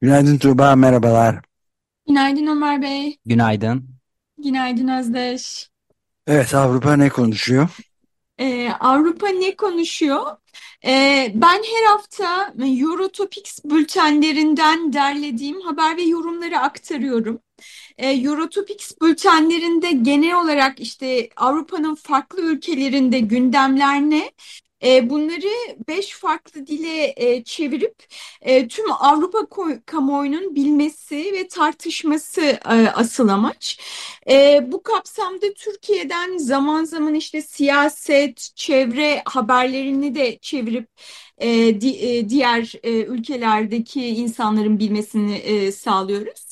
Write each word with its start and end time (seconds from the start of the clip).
Günaydın 0.00 0.38
Tuğba, 0.38 0.76
merhabalar. 0.76 1.40
Günaydın 2.08 2.46
Ömer 2.46 2.82
Bey. 2.82 3.18
Günaydın. 3.26 3.88
Günaydın 4.38 4.88
Özdeş. 4.88 5.70
Evet, 6.26 6.54
Avrupa 6.54 6.96
ne 6.96 7.08
konuşuyor? 7.08 7.68
Ee, 8.38 8.70
Avrupa 8.80 9.28
ne 9.28 9.56
konuşuyor? 9.56 10.36
Ee, 10.84 11.32
ben 11.34 11.62
her 11.62 11.86
hafta 11.86 12.54
Eurotopics 12.80 13.64
bültenlerinden 13.64 14.92
derlediğim 14.92 15.60
haber 15.60 15.96
ve 15.96 16.02
yorumları 16.02 16.58
aktarıyorum. 16.58 17.38
Ee, 17.98 18.10
Eurotopics 18.10 18.92
bültenlerinde 19.02 19.90
genel 19.92 20.40
olarak 20.40 20.80
işte 20.80 21.28
Avrupa'nın 21.36 21.94
farklı 21.94 22.42
ülkelerinde 22.42 23.18
gündemler 23.20 24.00
ne? 24.00 24.30
E, 24.84 25.10
bunları 25.10 25.76
beş 25.88 26.12
farklı 26.12 26.66
dile 26.66 27.14
e, 27.16 27.44
çevirip 27.44 27.94
e, 28.42 28.68
tüm 28.68 28.92
Avrupa 28.92 29.38
kamuoyunun 29.86 30.54
bilmesi 30.54 31.32
ve 31.32 31.48
tartışması 31.48 32.58
asıl 32.94 33.28
amaç. 33.28 33.78
Bu 34.62 34.82
kapsamda 34.82 35.54
Türkiye'den 35.54 36.36
zaman 36.36 36.84
zaman 36.84 37.14
işte 37.14 37.42
siyaset, 37.42 38.52
çevre 38.56 39.22
haberlerini 39.24 40.14
de 40.14 40.38
çevirip 40.38 40.88
e, 41.38 41.80
di, 41.80 41.88
e, 41.88 42.28
diğer 42.28 42.72
e, 42.82 42.90
ülkelerdeki 42.90 44.06
insanların 44.06 44.78
bilmesini 44.78 45.34
e, 45.34 45.72
sağlıyoruz. 45.72 46.46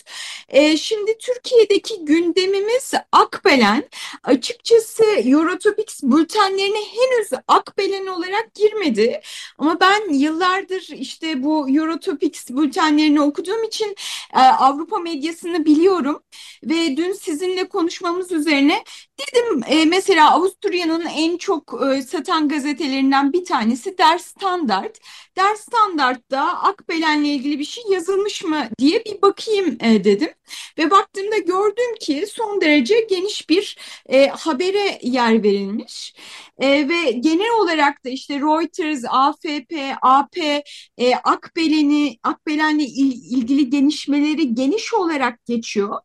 E, 0.49 0.77
şimdi 0.77 1.19
Türkiye'deki 1.19 2.05
gündemimiz 2.05 2.93
Akbelen. 3.13 3.89
Açıkçası 4.25 5.05
Eurotopics 5.05 6.03
bültenlerine 6.03 6.79
henüz 6.79 7.29
Akbelen 7.49 8.07
olarak 8.07 8.55
girmedi. 8.55 9.21
Ama 9.59 9.81
ben 9.81 10.13
yıllardır 10.13 10.89
işte 10.93 11.43
bu 11.43 11.69
Eurotopics 11.71 12.51
bültenlerini 12.51 13.21
okuduğum 13.21 13.65
için 13.65 13.97
e, 14.35 14.39
Avrupa 14.39 14.98
medyasını 14.98 15.65
biliyorum. 15.65 16.23
Ve 16.65 16.97
dün 16.97 17.13
sizinle 17.13 17.69
konuşmamız 17.69 18.33
üzerine 18.33 18.85
dedim 19.19 19.62
e, 19.67 19.84
mesela 19.84 20.31
Avusturya'nın 20.31 21.07
en 21.07 21.37
çok 21.37 21.81
e, 21.95 22.03
satan 22.03 22.48
gazetelerinden 22.48 23.33
bir 23.33 23.45
tanesi 23.45 23.98
Der 23.98 24.19
Standard. 24.19 24.95
Der 25.36 25.55
Standart'ta 25.55 26.63
Akbelen'le 26.63 27.25
ilgili 27.25 27.58
bir 27.58 27.64
şey 27.64 27.85
yazılmış 27.91 28.45
mı 28.45 28.69
diye 28.79 29.05
bir 29.05 29.23
bakayım 29.23 29.79
e, 29.80 30.05
dedim. 30.05 30.30
Ve 30.79 30.91
baktığımda 30.91 31.39
gördüm 31.39 31.95
ki 32.01 32.27
son 32.27 32.61
derece 32.61 33.01
geniş 33.11 33.51
bir 33.51 33.77
e, 34.07 34.27
habere 34.27 34.98
yer 35.02 35.42
verilmiş. 35.42 36.14
E, 36.59 36.89
ve 36.89 37.11
genel 37.11 37.51
olarak 37.61 38.05
da 38.05 38.09
işte 38.09 38.41
Reuters, 38.41 39.05
AFP, 39.09 39.97
AP, 40.03 40.63
e, 40.98 41.15
Akbelen'i, 41.25 42.19
Akbelen'le 42.23 42.81
il, 42.81 43.37
ilgili 43.39 43.70
genişmeleri 43.70 44.55
geniş 44.55 44.95
olarak 44.95 45.47
geçiyor. 45.47 46.01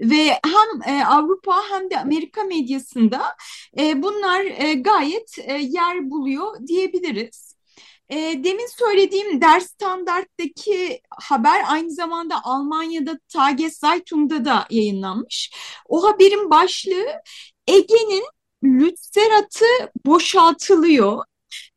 Ve 0.00 0.38
hem 0.44 0.96
e, 0.96 1.04
Avrupa 1.04 1.62
hem 1.70 1.90
de 1.90 1.98
Amerika 1.98 2.42
medyasında 2.42 3.22
e, 3.78 4.02
bunlar 4.02 4.44
e, 4.44 4.74
gayet 4.74 5.38
e, 5.38 5.54
yer 5.54 6.10
buluyor 6.10 6.66
diyebiliriz. 6.66 7.52
E, 8.08 8.16
demin 8.44 8.66
söylediğim 8.78 9.40
Der 9.40 9.60
Standart'taki 9.60 11.00
haber 11.10 11.64
aynı 11.68 11.90
zamanda 11.90 12.44
Almanya'da 12.44 13.18
Tageszeitung'da 13.28 14.44
da 14.44 14.66
yayınlanmış. 14.70 15.52
O 15.88 16.04
haberin 16.08 16.50
başlığı 16.50 17.06
Ege'nin 17.66 18.24
Lützerat'ı 18.64 19.90
boşaltılıyor. 20.06 21.24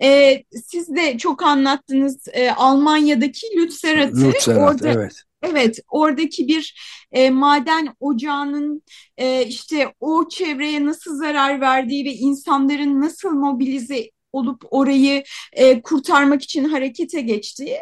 E, 0.04 0.44
siz 0.66 0.96
de 0.96 1.18
çok 1.18 1.44
anlattınız 1.44 2.28
e, 2.34 2.52
Almanya'daki 2.52 3.48
Lützerat'ı. 3.58 4.28
Lützerat, 4.28 4.58
orada, 4.58 4.92
evet. 4.92 5.14
Evet, 5.44 5.80
oradaki 5.90 6.48
bir 6.48 6.76
e, 7.12 7.30
maden 7.30 7.96
ocağının 8.00 8.84
e, 9.18 9.46
işte 9.46 9.94
o 10.00 10.30
çevreye 10.30 10.86
nasıl 10.86 11.18
zarar 11.18 11.62
verdiği 11.62 12.06
ve 12.06 12.14
insanların 12.14 13.02
nasıl 13.02 13.30
mobilize 13.30 14.10
olup 14.32 14.64
orayı 14.72 15.24
e, 15.54 15.82
kurtarmak 15.82 16.42
için 16.42 16.64
harekete 16.64 17.22
geçtiği. 17.22 17.78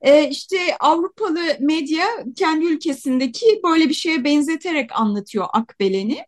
E, 0.00 0.28
işte 0.28 0.58
Avrupalı 0.80 1.40
medya 1.60 2.06
kendi 2.36 2.66
ülkesindeki 2.66 3.60
böyle 3.64 3.88
bir 3.88 3.94
şeye 3.94 4.24
benzeterek 4.24 4.90
anlatıyor 5.00 5.46
Akbelen'i. 5.52 6.24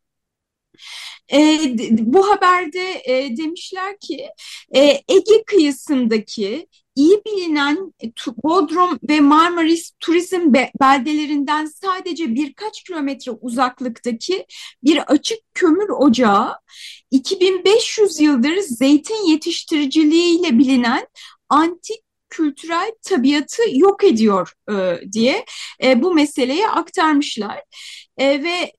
E, 1.33 1.59
bu 1.91 2.31
haberde 2.31 3.03
e, 3.05 3.37
demişler 3.37 3.99
ki 3.99 4.29
e, 4.75 4.81
Ege 5.09 5.43
kıyısındaki 5.47 6.67
iyi 6.97 7.23
bilinen 7.27 7.95
e, 8.05 8.13
Bodrum 8.43 8.99
ve 9.09 9.21
Marmaris 9.21 9.93
turizm 10.01 10.55
beldelerinden 10.81 11.67
sadece 11.67 12.35
birkaç 12.35 12.83
kilometre 12.83 13.33
uzaklıktaki 13.33 14.47
bir 14.85 15.13
açık 15.13 15.39
kömür 15.55 15.89
ocağı 15.89 16.55
2500 17.11 18.21
yıldır 18.21 18.57
zeytin 18.57 19.31
yetiştiriciliğiyle 19.31 20.59
bilinen 20.59 21.07
antik 21.49 22.01
kültürel 22.31 22.93
tabiatı 23.03 23.63
yok 23.73 24.05
ediyor 24.05 24.53
e, 24.71 25.01
diye 25.13 25.45
e, 25.85 26.03
bu 26.03 26.15
meseleyi 26.15 26.69
aktarmışlar. 26.69 27.63
E, 28.19 28.43
ve 28.43 28.73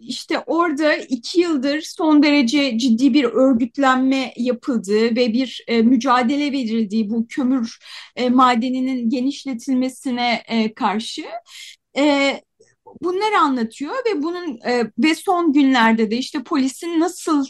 işte 0.00 0.38
orada 0.38 0.94
iki 0.96 1.40
yıldır 1.40 1.80
son 1.80 2.22
derece 2.22 2.78
ciddi 2.78 3.14
bir 3.14 3.24
örgütlenme 3.24 4.32
yapıldığı 4.36 5.16
ve 5.16 5.32
bir 5.32 5.64
e, 5.68 5.82
mücadele 5.82 6.52
verildiği 6.52 7.10
bu 7.10 7.26
kömür 7.28 7.78
e, 8.16 8.28
madeninin 8.28 9.10
genişletilmesine 9.10 10.42
e, 10.48 10.74
karşı 10.74 11.24
e, 11.96 12.40
bunları 13.02 13.38
anlatıyor 13.38 13.94
ve 14.06 14.22
bunun 14.22 14.60
e, 14.66 14.90
ve 14.98 15.14
son 15.14 15.52
günlerde 15.52 16.10
de 16.10 16.16
işte 16.16 16.42
polisin 16.42 17.00
nasıl 17.00 17.46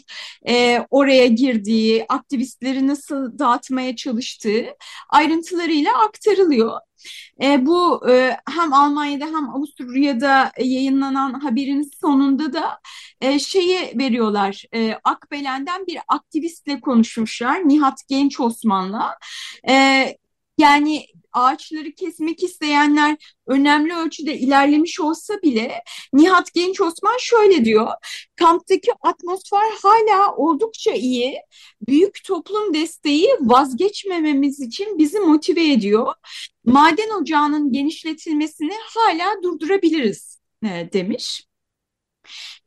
e, 0.47 0.85
oraya 0.89 1.27
girdiği, 1.27 2.05
aktivistleri 2.09 2.87
nasıl 2.87 3.39
dağıtmaya 3.39 3.95
çalıştığı 3.95 4.65
ayrıntılarıyla 5.09 6.03
aktarılıyor. 6.03 6.79
E, 7.41 7.65
bu 7.65 8.09
e, 8.09 8.37
hem 8.49 8.73
Almanya'da 8.73 9.25
hem 9.25 9.49
Avusturya'da 9.49 10.51
yayınlanan 10.59 11.33
haberin 11.33 11.91
sonunda 12.01 12.53
da 12.53 12.79
e, 13.21 13.39
şeyi 13.39 13.93
veriyorlar. 13.99 14.63
E, 14.75 14.99
Akbelen'den 15.03 15.87
bir 15.87 15.97
aktivistle 16.07 16.81
konuşmuşlar. 16.81 17.67
Nihat 17.67 17.99
Genç 18.07 18.39
Osman'la. 18.39 19.17
E, 19.69 20.05
yani 20.57 21.05
ağaçları 21.33 21.91
kesmek 21.91 22.43
isteyenler 22.43 23.35
önemli 23.47 23.95
ölçüde 23.95 24.37
ilerlemiş 24.37 24.99
olsa 24.99 25.41
bile 25.41 25.83
Nihat 26.13 26.53
Genç 26.53 26.81
Osman 26.81 27.17
şöyle 27.19 27.65
diyor. 27.65 27.87
Kamptaki 28.35 28.91
atmosfer 29.01 29.69
hala 29.83 30.35
oldukça 30.35 30.91
iyi. 30.91 31.37
Büyük 31.87 32.23
toplum 32.23 32.73
desteği 32.73 33.29
vazgeçmememiz 33.39 34.59
için 34.59 34.97
bizi 34.97 35.19
motive 35.19 35.71
ediyor. 35.71 36.13
Maden 36.65 37.21
ocağının 37.21 37.71
genişletilmesini 37.71 38.73
hala 38.95 39.43
durdurabiliriz 39.43 40.39
e, 40.63 40.89
demiş. 40.93 41.49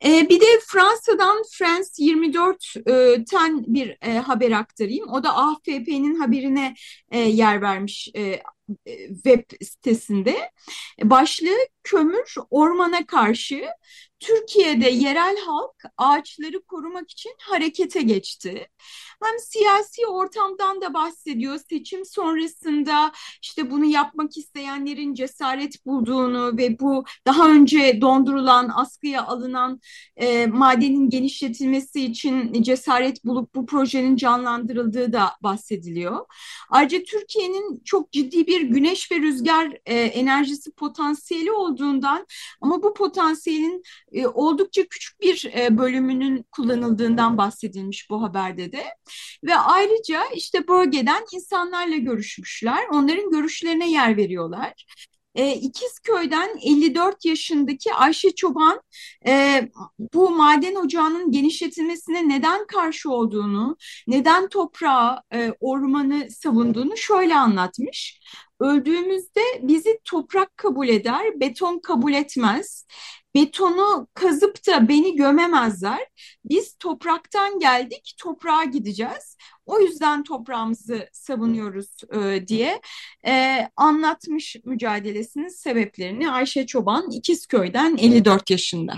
E, 0.05 0.29
bir 0.29 0.41
de 0.41 0.47
Fransa'dan 0.67 1.43
France 1.53 1.89
24'ten 1.99 3.65
bir 3.67 3.97
e, 4.03 4.19
haber 4.19 4.51
aktarayım. 4.51 5.09
O 5.09 5.25
da 5.25 5.37
AFP'nin 5.37 6.15
haberine 6.15 6.75
yer 7.13 7.63
vermiş 7.63 8.09
web 9.25 9.43
sitesinde. 9.63 10.51
Başlığı 11.05 11.67
kömür 11.85 12.35
ormana 12.51 13.07
karşı 13.07 13.65
Türkiye'de 14.23 14.91
yerel 14.91 15.37
halk 15.47 15.75
ağaçları 15.99 16.63
korumak 16.63 17.11
için 17.11 17.33
harekete 17.41 18.03
geçti. 18.03 18.67
Hem 19.23 19.39
siyasi 19.39 20.07
ortamdan 20.07 20.81
da 20.81 20.95
bahsediyor. 20.95 21.61
Seçim 21.69 22.05
sonrasında 22.05 23.13
işte 23.43 23.71
bunu 23.71 23.85
yapmak 23.85 24.37
isteyenlerin 24.37 25.15
cesaret 25.15 25.87
bulduğunu 25.87 26.57
ve 26.59 26.79
bu 26.79 27.05
daha 27.27 27.51
önce 27.51 28.01
dondurulan, 28.01 28.71
askıya 28.75 29.27
alınan 29.27 29.81
e, 30.17 30.47
madenin 30.47 31.11
genişletilmesi 31.11 32.05
için 32.05 32.63
cesaret 32.63 33.25
bulup 33.25 33.55
bu 33.55 33.67
projenin 33.67 34.17
canlandırıldığı 34.17 35.13
da 35.13 35.33
bahsediliyor. 35.43 36.27
Ayrıca 36.71 37.03
Türkiye'nin 37.03 37.83
çok 37.85 38.13
ciddi 38.13 38.47
bir 38.47 38.61
güneş 38.61 39.13
ve 39.13 39.17
rüzgar 39.17 39.73
e, 39.87 39.95
enerjisi 39.95 40.73
potansiyeli 40.73 41.53
olduğundan 41.73 42.27
ama 42.61 42.83
bu 42.83 42.95
potansiyelin 42.95 43.83
e, 44.13 44.27
oldukça 44.27 44.83
küçük 44.91 45.21
bir 45.21 45.51
e, 45.57 45.79
bölümünün 45.79 46.47
kullanıldığından 46.51 47.39
bahsedilmiş 47.39 48.11
bu 48.11 48.23
haberde 48.23 48.73
de. 48.73 48.85
Ve 49.45 49.55
ayrıca 49.55 50.23
işte 50.35 50.69
bölgeden 50.69 51.25
insanlarla 51.33 51.97
görüşmüşler. 51.97 52.89
Onların 52.93 53.31
görüşlerine 53.31 53.91
yer 53.91 54.17
veriyorlar. 54.17 54.85
E, 55.35 55.53
İkizköy'den 55.55 56.59
54 56.63 57.25
yaşındaki 57.25 57.95
Ayşe 57.95 58.35
Çoban 58.35 58.81
e, 59.27 59.63
bu 60.15 60.31
maden 60.31 60.75
ocağının 60.75 61.31
genişletilmesine 61.31 62.29
neden 62.29 62.67
karşı 62.67 63.11
olduğunu, 63.11 63.77
neden 64.07 64.49
toprağı, 64.49 65.23
e, 65.35 65.53
ormanı 65.61 66.31
savunduğunu 66.31 66.97
şöyle 66.97 67.35
anlatmış. 67.35 68.21
Öldüğümüzde 68.61 69.41
bizi 69.63 70.01
toprak 70.05 70.57
kabul 70.57 70.89
eder, 70.89 71.41
beton 71.41 71.79
kabul 71.81 72.13
etmez 72.13 72.87
betonu 73.35 74.09
kazıp 74.15 74.67
da 74.67 74.89
beni 74.89 75.17
gömemezler. 75.17 76.07
Biz 76.45 76.77
topraktan 76.79 77.59
geldik, 77.59 78.15
toprağa 78.19 78.65
gideceğiz. 78.65 79.37
O 79.67 79.81
yüzden 79.81 80.25
toprağımızı 80.25 81.09
savunuyoruz 81.13 81.97
e, 82.15 82.49
diye 82.49 82.81
e, 83.27 83.69
anlatmış 83.77 84.57
mücadelesinin 84.65 85.49
sebeplerini 85.49 86.31
Ayşe 86.31 86.67
Çoban 86.67 87.11
İkizköy'den 87.11 87.97
54 87.97 88.51
yaşında. 88.51 88.95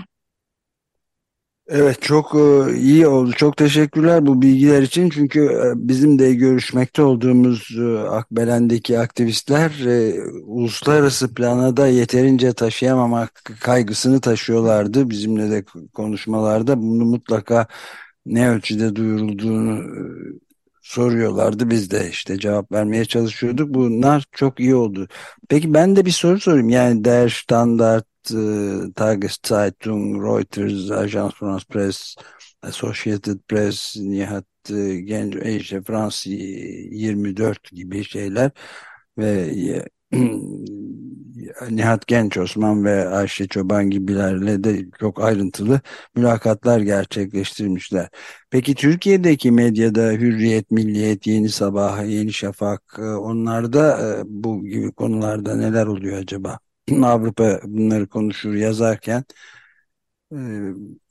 Evet 1.67 2.01
çok 2.01 2.35
e, 2.35 2.75
iyi 2.77 3.07
oldu. 3.07 3.31
Çok 3.31 3.57
teşekkürler 3.57 4.25
bu 4.25 4.41
bilgiler 4.41 4.81
için. 4.81 5.09
Çünkü 5.09 5.39
e, 5.45 5.87
bizim 5.87 6.19
de 6.19 6.33
görüşmekte 6.33 7.01
olduğumuz 7.03 7.77
e, 7.79 7.99
Akbelen'deki 7.99 8.99
aktivistler 8.99 9.71
uluslararası 10.45 11.33
plana 11.33 11.77
da 11.77 11.87
yeterince 11.87 12.53
taşıyamamak 12.53 13.41
kaygısını 13.61 14.21
taşıyorlardı. 14.21 15.09
Bizimle 15.09 15.51
de 15.51 15.63
konuşmalarda 15.93 16.81
bunu 16.81 17.05
mutlaka 17.05 17.67
ne 18.25 18.49
ölçüde 18.49 18.95
duyurulduğunu 18.95 19.83
soruyorlardı. 20.81 21.69
Biz 21.69 21.91
de 21.91 22.09
işte 22.09 22.39
cevap 22.39 22.71
vermeye 22.71 23.05
çalışıyorduk. 23.05 23.73
Bunlar 23.73 24.23
çok 24.31 24.59
iyi 24.59 24.75
oldu. 24.75 25.07
Peki 25.49 25.73
ben 25.73 25.95
de 25.95 26.05
bir 26.05 26.11
soru 26.11 26.39
sorayım. 26.39 26.69
Yani 26.69 27.05
Der 27.05 27.29
Standart 27.29 28.05
Tageszeitung, 28.95 30.23
Reuters, 30.23 30.91
Agence 30.91 31.35
France 31.35 31.65
Presse, 31.69 32.15
Associated 32.61 33.39
Press, 33.47 33.95
Nihat 33.97 34.45
e, 34.69 34.95
Genç, 35.01 35.35
e, 35.35 35.55
işte 35.55 35.81
Frans 35.81 36.25
24 36.27 37.71
gibi 37.71 38.03
şeyler 38.03 38.51
ve 39.17 39.53
Nihat 41.69 42.07
Genç 42.07 42.37
Osman 42.37 42.85
ve 42.85 43.07
Ayşe 43.09 43.47
Çoban 43.47 43.89
gibilerle 43.89 44.63
de 44.63 44.85
çok 44.99 45.21
ayrıntılı 45.23 45.81
mülakatlar 46.15 46.79
gerçekleştirmişler. 46.79 48.09
Peki 48.49 48.75
Türkiye'deki 48.75 49.51
medyada 49.51 50.11
Hürriyet, 50.11 50.71
Milliyet, 50.71 51.27
Yeni 51.27 51.49
Sabah, 51.49 52.05
Yeni 52.09 52.33
Şafak 52.33 52.99
onlarda 52.99 54.17
bu 54.25 54.65
gibi 54.65 54.91
konularda 54.91 55.55
neler 55.55 55.85
oluyor 55.87 56.17
acaba? 56.17 56.59
Avrupa 57.03 57.59
bunları 57.63 58.07
konuşur 58.07 58.53
yazarken 58.53 59.23
e, 60.31 60.37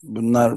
bunlar 0.03 0.55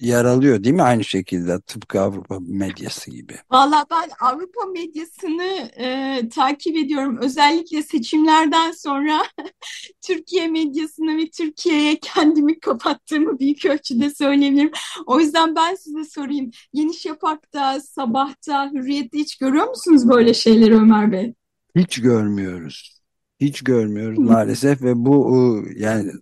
yer 0.00 0.24
alıyor 0.24 0.64
değil 0.64 0.74
mi 0.74 0.82
aynı 0.82 1.04
şekilde 1.04 1.60
tıpkı 1.60 2.00
Avrupa 2.00 2.38
medyası 2.40 3.10
gibi? 3.10 3.34
Valla 3.50 3.86
ben 3.90 4.10
Avrupa 4.20 4.64
medyasını 4.66 5.70
e, 5.76 6.28
takip 6.28 6.76
ediyorum. 6.76 7.18
Özellikle 7.22 7.82
seçimlerden 7.82 8.72
sonra 8.72 9.22
Türkiye 10.06 10.48
medyasını 10.48 11.18
ve 11.18 11.30
Türkiye'ye 11.30 11.98
kendimi 12.00 12.60
kapattığımı 12.60 13.38
büyük 13.38 13.66
ölçüde 13.66 14.10
söyleyebilirim. 14.10 14.70
O 15.06 15.20
yüzden 15.20 15.56
ben 15.56 15.74
size 15.74 16.04
sorayım. 16.04 16.50
Yeni 16.72 16.94
Şafak'ta, 16.94 17.80
Sabah'ta, 17.80 18.70
Hürriyet'te 18.72 19.18
hiç 19.18 19.38
görüyor 19.38 19.68
musunuz 19.68 20.08
böyle 20.08 20.34
şeyleri 20.34 20.74
Ömer 20.74 21.12
Bey? 21.12 21.34
Hiç 21.76 22.00
görmüyoruz. 22.00 22.99
Hiç 23.40 23.64
görmüyoruz 23.64 24.18
maalesef 24.18 24.82
ve 24.82 24.92
bu 24.96 25.64
yani 25.76 26.12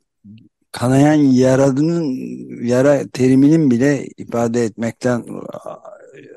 kanayan 0.73 1.15
yaradının 1.15 2.05
yara 2.65 3.09
teriminin 3.09 3.71
bile 3.71 4.07
ifade 4.07 4.65
etmekten 4.65 5.25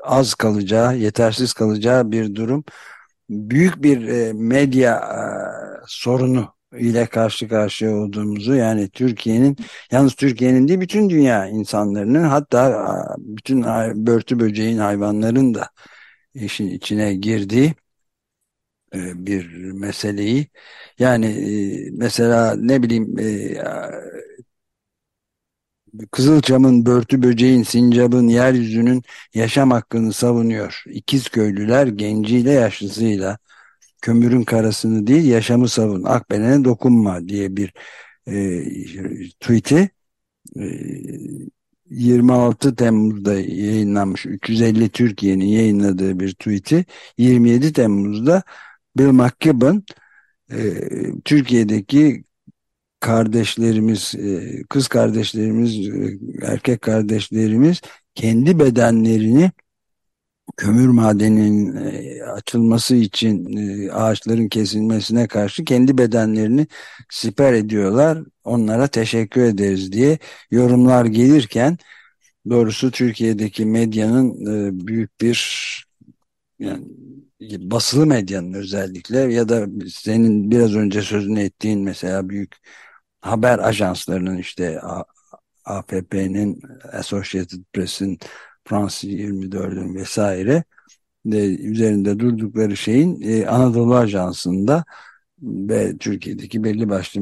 az 0.02 0.34
kalacağı, 0.34 0.96
yetersiz 0.96 1.52
kalacağı 1.52 2.12
bir 2.12 2.34
durum. 2.34 2.64
Büyük 3.30 3.82
bir 3.82 4.08
e, 4.08 4.32
medya 4.32 4.96
e, 4.96 5.20
sorunu 5.86 6.54
ile 6.78 7.06
karşı 7.06 7.48
karşıya 7.48 7.96
olduğumuzu 7.96 8.54
yani 8.54 8.88
Türkiye'nin 8.90 9.56
yalnız 9.92 10.14
Türkiye'nin 10.14 10.68
değil 10.68 10.80
bütün 10.80 11.10
dünya 11.10 11.46
insanlarının 11.46 12.24
hatta 12.24 12.86
bütün 13.18 13.64
börtü 14.06 14.40
böceğin 14.40 14.78
hayvanların 14.78 15.54
da 15.54 15.68
işin 16.34 16.68
içine 16.68 17.14
girdiği 17.14 17.66
e, 17.66 17.74
bir 18.94 19.72
meseleyi 19.72 20.46
yani 20.98 21.26
e, 21.26 21.90
mesela 21.92 22.56
ne 22.56 22.82
bileyim 22.82 23.18
e, 23.18 23.54
Kızılçam'ın, 26.10 26.86
börtü 26.86 27.22
böceğin, 27.22 27.62
sincabın, 27.62 28.28
yeryüzünün 28.28 29.02
yaşam 29.34 29.70
hakkını 29.70 30.12
savunuyor. 30.12 30.82
İkiz 30.86 31.28
köylüler 31.28 31.86
genciyle 31.86 32.50
yaşlısıyla 32.52 33.38
kömürün 34.02 34.44
karasını 34.44 35.06
değil 35.06 35.24
yaşamı 35.24 35.68
savun. 35.68 36.04
Akbelen'e 36.04 36.64
dokunma 36.64 37.28
diye 37.28 37.56
bir 37.56 37.74
e, 38.26 38.64
tweet'i 39.40 39.90
e, 40.56 40.62
26 41.90 42.76
Temmuz'da 42.76 43.34
yayınlanmış 43.34 44.26
350 44.26 44.88
Türkiye'nin 44.88 45.44
yayınladığı 45.46 46.20
bir 46.20 46.32
tweet'i 46.32 46.84
27 47.18 47.72
Temmuz'da 47.72 48.42
Bill 48.96 49.10
McKibben 49.12 49.82
e, 50.52 50.58
Türkiye'deki 51.24 52.24
kardeşlerimiz, 53.00 54.14
e, 54.14 54.62
kız 54.68 54.88
kardeşlerimiz, 54.88 55.88
e, 55.88 56.18
erkek 56.42 56.82
kardeşlerimiz 56.82 57.80
kendi 58.14 58.58
bedenlerini 58.58 59.50
kömür 60.56 60.88
madeninin 60.88 61.76
açılması 62.20 62.94
için 62.94 63.58
ağaçların 63.88 64.48
kesilmesine 64.48 65.28
karşı 65.28 65.64
kendi 65.64 65.98
bedenlerini 65.98 66.66
siper 67.10 67.52
ediyorlar. 67.52 68.18
Onlara 68.44 68.86
teşekkür 68.88 69.42
ederiz 69.42 69.92
diye 69.92 70.18
yorumlar 70.50 71.04
gelirken 71.04 71.78
doğrusu 72.50 72.90
Türkiye'deki 72.90 73.66
medyanın 73.66 74.34
büyük 74.86 75.20
bir 75.20 75.38
yani 76.58 76.84
basılı 77.60 78.06
medyanın 78.06 78.52
özellikle 78.52 79.18
ya 79.18 79.48
da 79.48 79.66
senin 79.88 80.50
biraz 80.50 80.74
önce 80.76 81.02
sözünü 81.02 81.40
ettiğin 81.40 81.80
mesela 81.80 82.28
büyük 82.28 82.56
haber 83.20 83.58
ajanslarının 83.58 84.38
işte 84.38 84.80
AFP'nin, 85.64 86.62
Associated 86.92 87.60
Press'in, 87.72 88.18
France 88.64 89.08
24'ün 89.08 89.94
vesaire 89.94 90.64
de 91.26 91.56
üzerinde 91.56 92.18
durdukları 92.18 92.76
şeyin 92.76 93.20
e, 93.22 93.46
Anadolu 93.46 93.96
Ajansı'nda 93.96 94.84
ve 95.42 95.98
Türkiye'deki 95.98 96.64
belli 96.64 96.88
başlı 96.88 97.20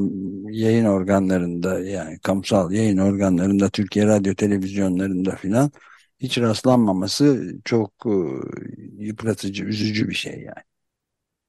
yayın 0.51 0.85
organlarında 0.85 1.81
yani 1.81 2.19
kamusal 2.19 2.73
yayın 2.73 2.99
organlarında 2.99 3.69
Türkiye 3.71 4.07
radyo 4.07 4.35
televizyonlarında 4.35 5.37
filan 5.37 5.71
hiç 6.21 6.39
rastlanmaması 6.39 7.55
çok 7.65 7.93
e, 8.07 8.11
yıpratıcı, 9.05 9.65
üzücü 9.65 10.09
bir 10.09 10.15
şey 10.15 10.33
yani. 10.33 10.65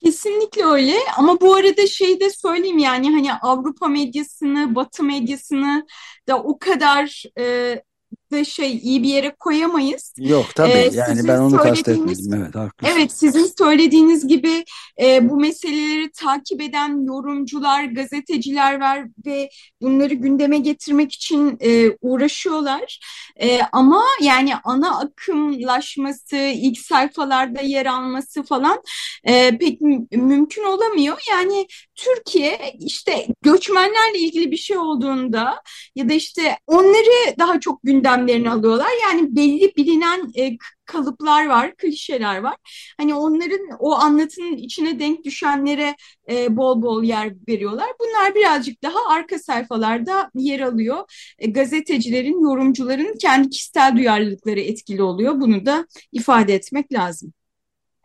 Kesinlikle 0.03 0.65
öyle 0.65 0.93
ama 1.17 1.41
bu 1.41 1.55
arada 1.55 1.87
şey 1.87 2.19
de 2.19 2.29
söyleyeyim 2.29 2.77
yani 2.77 3.11
hani 3.11 3.33
Avrupa 3.33 3.87
medyasını, 3.87 4.75
Batı 4.75 5.03
medyasını 5.03 5.85
da 6.27 6.43
o 6.43 6.59
kadar 6.59 7.23
e, 7.39 7.83
da 8.31 8.43
şey 8.43 8.77
iyi 8.77 9.03
bir 9.03 9.07
yere 9.09 9.35
koyamayız. 9.39 10.13
Yok 10.17 10.45
tabii 10.55 10.71
Ee, 10.71 10.89
yani 10.93 11.27
ben 11.27 11.37
onu 11.39 11.57
kastetmedim. 11.57 12.33
Evet 12.33 12.55
haklısın. 12.55 12.95
Evet, 12.97 13.11
sizin 13.11 13.51
söylediğiniz 13.57 14.27
gibi 14.27 14.65
e, 15.01 15.29
bu 15.29 15.39
meseleleri 15.39 16.11
takip 16.11 16.61
eden 16.61 17.05
yorumcular, 17.05 17.83
gazeteciler 17.83 18.79
var 18.79 19.05
ve 19.25 19.49
bunları 19.81 20.13
gündeme 20.13 20.57
getirmek 20.57 21.11
için 21.13 21.57
e, 21.61 21.91
uğraşıyorlar. 22.01 22.99
E, 23.41 23.59
ama 23.71 24.03
yani 24.21 24.55
ana 24.63 24.99
akımlaşması, 24.99 26.35
ilk 26.35 26.77
sayfalarda 26.79 27.61
yer 27.61 27.85
alması 27.85 28.43
falan 28.43 28.81
e, 29.23 29.57
pek 29.57 29.81
mü- 29.81 30.07
mümkün 30.11 30.63
olamıyor. 30.63 31.17
Yani 31.29 31.67
Türkiye 31.95 32.73
işte 32.79 33.27
göçmenlerle 33.41 34.19
ilgili 34.19 34.51
bir 34.51 34.57
şey 34.57 34.77
olduğunda 34.77 35.61
ya 35.95 36.09
da 36.09 36.13
işte 36.13 36.57
onları 36.67 37.39
daha 37.39 37.59
çok 37.59 37.83
gündemlerine 38.21 38.49
alıyorlar. 38.49 38.89
Yani 39.03 39.35
belli 39.35 39.75
bilinen 39.77 40.31
e, 40.37 40.57
kalıplar 40.85 41.47
var, 41.47 41.75
klişeler 41.75 42.37
var. 42.37 42.55
Hani 42.97 43.15
onların 43.15 43.59
o 43.79 43.93
anlatının 43.93 44.57
içine 44.57 44.99
denk 44.99 45.23
düşenlere 45.23 45.95
e, 46.31 46.57
bol 46.57 46.81
bol 46.81 47.03
yer 47.03 47.33
veriyorlar. 47.47 47.87
Bunlar 47.99 48.35
birazcık 48.35 48.83
daha 48.83 48.99
arka 49.09 49.39
sayfalarda 49.39 50.31
yer 50.35 50.59
alıyor. 50.59 50.97
E, 51.39 51.51
gazetecilerin, 51.51 52.43
yorumcuların 52.43 53.17
kendi 53.17 53.49
kişisel 53.49 53.95
duyarlılıkları 53.95 54.59
etkili 54.59 55.03
oluyor. 55.03 55.39
Bunu 55.41 55.65
da 55.65 55.85
ifade 56.11 56.53
etmek 56.53 56.93
lazım. 56.93 57.33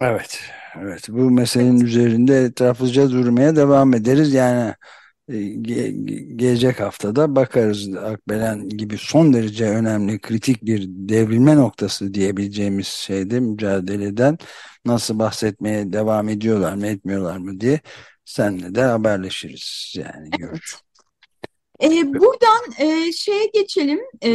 Evet, 0.01 0.41
evet. 0.83 1.09
Bu 1.09 1.31
meselenin 1.31 1.81
üzerinde 1.81 2.39
etraflıca 2.39 3.11
durmaya 3.11 3.57
devam 3.57 3.95
ederiz. 3.95 4.35
Yani 4.35 4.75
ge- 5.29 6.37
gelecek 6.37 6.81
haftada 6.81 7.37
bakarız 7.37 7.97
Akbelen 7.97 8.69
gibi 8.69 8.99
son 8.99 9.33
derece 9.33 9.65
önemli, 9.65 10.19
kritik 10.19 10.65
bir 10.65 10.85
devrilme 10.89 11.57
noktası 11.57 12.15
diyebileceğimiz 12.15 12.87
şeyde 12.87 13.41
mücadeleden 13.41 14.39
nasıl 14.85 15.19
bahsetmeye 15.19 15.93
devam 15.93 16.29
ediyorlar 16.29 16.75
mı, 16.75 16.87
etmiyorlar 16.87 17.37
mı 17.37 17.61
diye 17.61 17.81
seninle 18.25 18.75
de 18.75 18.83
haberleşiriz. 18.83 19.95
Yani 19.97 20.31
görüş. 20.31 20.77
E, 21.83 21.89
buradan 22.15 22.73
e, 22.79 23.13
şeye 23.13 23.47
geçelim, 23.55 24.01
e, 24.23 24.31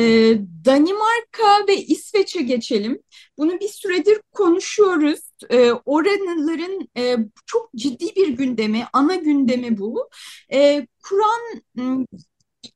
Danimarka 0.66 1.68
ve 1.68 1.78
İsveç'e 1.78 2.42
geçelim. 2.42 3.00
Bunu 3.38 3.60
bir 3.60 3.68
süredir 3.68 4.22
konuşuyoruz. 4.32 5.31
E, 5.50 5.72
oranların 5.72 6.90
e, 6.98 7.18
çok 7.46 7.74
ciddi 7.76 8.16
bir 8.16 8.28
gündemi, 8.28 8.86
ana 8.94 9.16
gündemi 9.16 9.78
bu. 9.78 10.10
E, 10.54 10.88
Kur'an 11.04 11.62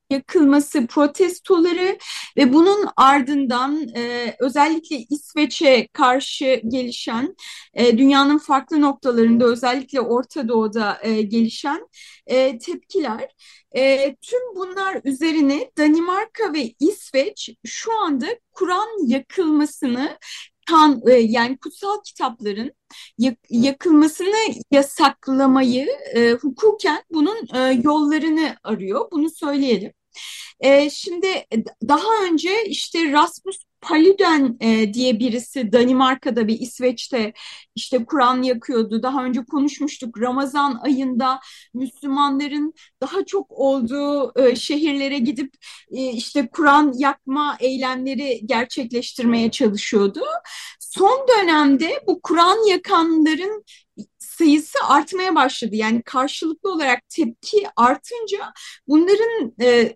yakılması 0.10 0.88
protestoları 0.88 1.98
ve 2.38 2.54
bunun 2.54 2.88
ardından 2.98 3.88
e, 3.96 4.36
özellikle 4.40 4.98
İsveç'e 5.10 5.88
karşı 5.94 6.62
gelişen 6.68 7.36
e, 7.74 7.98
dünyanın 7.98 8.38
farklı 8.38 8.82
noktalarında 8.82 9.46
özellikle 9.46 10.02
Orta 10.02 10.48
Doğu'da 10.48 11.00
e, 11.02 11.22
gelişen 11.22 11.88
e, 12.28 12.58
tepkiler. 12.58 13.36
E, 13.76 14.16
tüm 14.22 14.56
bunlar 14.56 15.02
üzerine 15.04 15.72
Danimarka 15.78 16.54
ve 16.54 16.74
İsveç 16.80 17.50
şu 17.66 18.00
anda 18.00 18.26
Kur'an 18.52 19.08
yakılmasını 19.08 20.18
kan, 20.66 21.02
e, 21.08 21.14
yani 21.14 21.58
kutsal 21.58 22.04
kitapların 22.06 22.72
yak- 23.18 23.40
yakılmasını 23.50 24.36
yasaklamayı 24.72 25.88
e, 26.16 26.32
hukuken 26.32 27.04
bunun 27.12 27.38
e, 27.56 27.60
yollarını 27.84 28.56
arıyor. 28.64 29.12
Bunu 29.12 29.30
söyleyelim. 29.30 29.94
E, 30.60 30.90
şimdi 30.90 31.28
daha 31.88 32.24
önce 32.32 32.66
işte 32.66 33.12
Rasmus 33.12 33.58
Paludan 33.86 34.58
e, 34.60 34.94
diye 34.94 35.20
birisi 35.20 35.72
Danimarka'da 35.72 36.48
ve 36.48 36.54
İsveç'te 36.54 37.34
işte 37.76 38.06
Kur'an 38.06 38.42
yakıyordu. 38.42 39.04
Daha 39.04 39.26
önce 39.26 39.46
konuşmuştuk. 39.46 40.22
Ramazan 40.22 40.80
ayında 40.84 41.40
Müslümanların 41.74 42.74
daha 43.02 43.26
çok 43.26 43.52
olduğu 43.52 44.40
e, 44.40 44.56
şehirlere 44.56 45.18
gidip 45.20 45.54
e, 45.92 46.12
işte 46.12 46.50
Kur'an 46.52 46.94
yakma 46.98 47.58
eylemleri 47.60 48.42
gerçekleştirmeye 48.46 49.52
çalışıyordu. 49.52 50.22
Son 50.80 51.28
dönemde 51.28 52.04
bu 52.08 52.22
Kur'an 52.22 52.68
yakanların 52.70 53.64
sayısı 54.20 54.78
artmaya 54.88 55.36
başladı. 55.36 55.76
Yani 55.76 56.02
karşılıklı 56.04 56.72
olarak 56.74 57.10
tepki 57.10 57.68
artınca 57.76 58.54
bunların 58.88 59.54
e, 59.62 59.96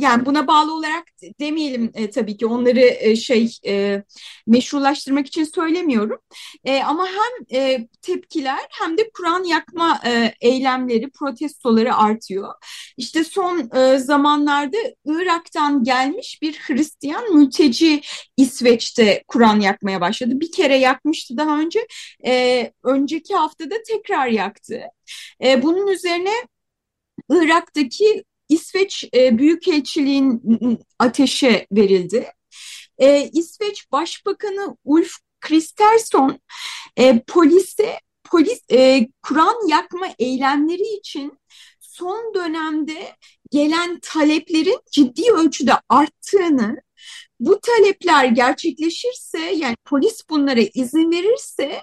yani 0.00 0.26
buna 0.26 0.46
bağlı 0.46 0.74
olarak 0.74 1.04
demeyelim 1.40 1.90
e, 1.94 2.10
tabii 2.10 2.36
ki 2.36 2.46
onları 2.46 2.80
e, 2.80 3.16
şey 3.16 3.56
e, 3.66 4.02
meşrulaştırmak 4.46 5.26
için 5.26 5.44
söylemiyorum. 5.44 6.18
E, 6.64 6.82
ama 6.82 7.06
hem 7.06 7.60
e, 7.60 7.88
tepkiler 8.02 8.60
hem 8.70 8.98
de 8.98 9.10
Kur'an 9.14 9.44
yakma 9.44 10.00
e, 10.06 10.34
eylemleri, 10.40 11.10
protestoları 11.10 11.96
artıyor. 11.96 12.54
İşte 12.96 13.24
son 13.24 13.70
e, 13.76 13.98
zamanlarda 13.98 14.76
Irak'tan 15.04 15.84
gelmiş 15.84 16.38
bir 16.42 16.54
Hristiyan 16.54 17.34
mülteci 17.34 18.00
İsveç'te 18.36 19.24
Kur'an 19.28 19.60
yakmaya 19.60 20.00
başladı. 20.00 20.40
Bir 20.40 20.52
kere 20.52 20.76
yakmıştı 20.76 21.36
daha 21.36 21.60
önce. 21.60 21.86
E, 22.26 22.72
önceki 22.84 23.34
haftada 23.34 23.74
tekrar 23.88 24.26
yaktı. 24.26 24.82
E, 25.44 25.62
bunun 25.62 25.86
üzerine 25.86 26.32
Irak'taki 27.30 28.24
İsveç 28.50 29.04
e, 29.14 29.38
Büyükelçiliğin 29.38 30.42
ateşe 30.98 31.66
verildi. 31.72 32.26
E, 32.98 33.30
İsveç 33.32 33.92
Başbakanı 33.92 34.76
Ulf 34.84 35.12
Kristersson 35.40 36.40
e, 36.96 37.22
polise 37.26 37.98
polis 38.30 38.60
e, 38.72 39.08
Kur'an 39.22 39.68
yakma 39.68 40.06
eylemleri 40.18 40.96
için 40.98 41.38
son 41.80 42.34
dönemde 42.34 43.16
gelen 43.50 43.98
taleplerin 44.02 44.80
ciddi 44.92 45.32
ölçüde 45.32 45.72
arttığını, 45.88 46.76
bu 47.40 47.60
talepler 47.60 48.24
gerçekleşirse 48.24 49.38
yani 49.38 49.76
polis 49.84 50.22
bunlara 50.30 50.60
izin 50.74 51.10
verirse 51.10 51.80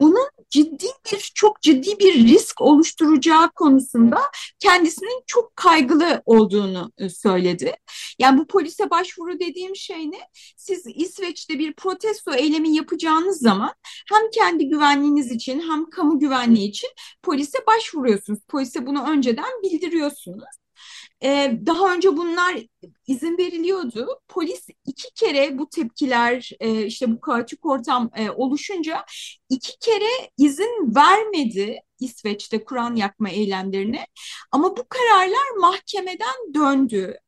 bunun 0.00 0.28
ciddi 0.50 0.86
bir 1.12 1.32
çok 1.34 1.62
ciddi 1.62 1.98
bir 1.98 2.14
risk 2.14 2.60
oluşturacağı 2.60 3.50
konusunda 3.50 4.20
kendisinin 4.58 5.22
çok 5.26 5.56
kaygılı 5.56 6.22
olduğunu 6.26 6.92
söyledi. 7.10 7.74
Yani 8.18 8.38
bu 8.38 8.46
polise 8.46 8.90
başvuru 8.90 9.40
dediğim 9.40 9.76
şey 9.76 10.10
ne? 10.10 10.18
Siz 10.56 10.84
İsveç'te 10.94 11.58
bir 11.58 11.72
protesto 11.72 12.34
eylemi 12.34 12.74
yapacağınız 12.76 13.38
zaman 13.38 13.72
hem 14.10 14.30
kendi 14.30 14.68
güvenliğiniz 14.68 15.30
için 15.30 15.60
hem 15.60 15.90
kamu 15.90 16.18
güvenliği 16.18 16.68
için 16.68 16.90
polise 17.22 17.58
başvuruyorsunuz. 17.66 18.40
Polise 18.48 18.86
bunu 18.86 19.10
önceden 19.10 19.62
bildiriyorsunuz. 19.62 20.63
Ee, 21.22 21.58
daha 21.66 21.94
önce 21.94 22.16
bunlar 22.16 22.56
izin 23.06 23.38
veriliyordu. 23.38 24.20
Polis 24.28 24.66
iki 24.86 25.14
kere 25.14 25.58
bu 25.58 25.68
tepkiler 25.68 26.50
e, 26.60 26.86
işte 26.86 27.10
bu 27.12 27.20
kaotik 27.20 27.66
ortam 27.66 28.10
e, 28.16 28.30
oluşunca 28.30 29.04
iki 29.48 29.78
kere 29.78 30.30
izin 30.38 30.94
vermedi 30.96 31.80
İsveç'te 32.00 32.64
Kur'an 32.64 32.96
yakma 32.96 33.28
eylemlerine. 33.30 34.06
Ama 34.52 34.76
bu 34.76 34.84
kararlar 34.88 35.56
mahkemeden 35.60 36.54
döndü. 36.54 37.18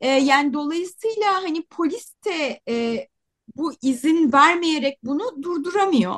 E, 0.00 0.08
yani 0.08 0.52
dolayısıyla 0.52 1.34
hani 1.34 1.62
polis 1.66 2.14
de 2.24 2.60
e, 2.68 3.08
bu 3.56 3.72
izin 3.82 4.32
vermeyerek 4.32 4.98
bunu 5.02 5.42
durduramıyor. 5.42 6.14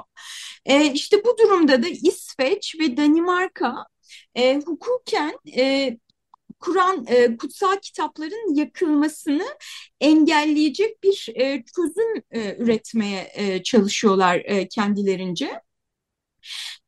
E, 0.65 0.93
işte 0.93 1.25
bu 1.25 1.39
durumda 1.39 1.83
da 1.83 1.89
İsveç 1.89 2.77
ve 2.81 2.97
Danimarka 2.97 3.87
e, 4.35 4.57
hukuken 4.57 5.39
e, 5.57 5.99
Kur'an 6.65 7.07
e, 7.09 7.37
kutsal 7.37 7.77
kitapların 7.83 8.55
yakılmasını 8.55 9.47
engelleyecek 10.01 11.03
bir 11.03 11.29
e, 11.35 11.65
çözüm 11.77 12.23
e, 12.31 12.57
üretmeye 12.57 13.33
e, 13.35 13.63
çalışıyorlar 13.63 14.43
e, 14.45 14.69
kendilerince. 14.69 15.61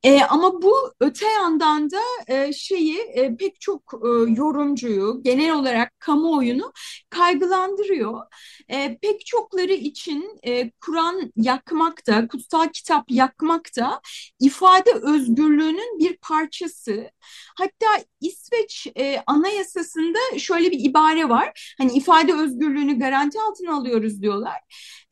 E, 0.07 0.21
ama 0.25 0.63
bu 0.63 0.75
öte 1.01 1.27
yandan 1.27 1.91
da 1.91 2.01
e, 2.29 2.53
şeyi 2.53 2.99
e, 2.99 3.37
pek 3.37 3.61
çok 3.61 3.95
e, 3.95 4.09
yorumcuyu, 4.33 5.23
genel 5.23 5.53
olarak 5.55 6.01
kamuoyunu 6.01 6.73
kaygılandırıyor. 7.11 8.21
E, 8.69 8.99
pek 9.03 9.27
çokları 9.27 9.73
için 9.73 10.39
e, 10.47 10.71
Kur'an 10.71 11.33
yakmak 11.37 12.07
da, 12.07 12.29
kutsal 12.29 12.69
kitap 12.69 13.05
yakmak 13.11 13.77
da 13.77 14.01
ifade 14.41 14.91
özgürlüğünün 14.93 15.99
bir 15.99 16.17
parçası. 16.17 17.11
Hatta 17.59 17.87
İsveç 18.21 18.87
e, 18.99 19.23
anayasasında 19.27 20.19
şöyle 20.39 20.71
bir 20.71 20.85
ibare 20.85 21.29
var. 21.29 21.75
Hani 21.79 21.93
ifade 21.93 22.35
özgürlüğünü 22.35 22.99
garanti 22.99 23.39
altına 23.41 23.75
alıyoruz 23.77 24.23
diyorlar. 24.23 24.61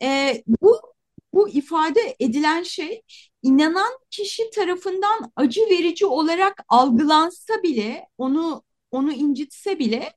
E, 0.03 0.43
bu 0.47 0.94
bu 1.35 1.49
ifade 1.49 2.17
edilen 2.21 2.63
şey 2.63 3.03
inanan 3.43 3.93
kişi 4.11 4.51
tarafından 4.51 5.33
acı 5.37 5.61
verici 5.61 6.07
olarak 6.07 6.65
algılansa 6.69 7.63
bile 7.63 8.07
onu 8.19 8.63
onu 8.91 9.13
incitse 9.13 9.79
bile 9.79 10.13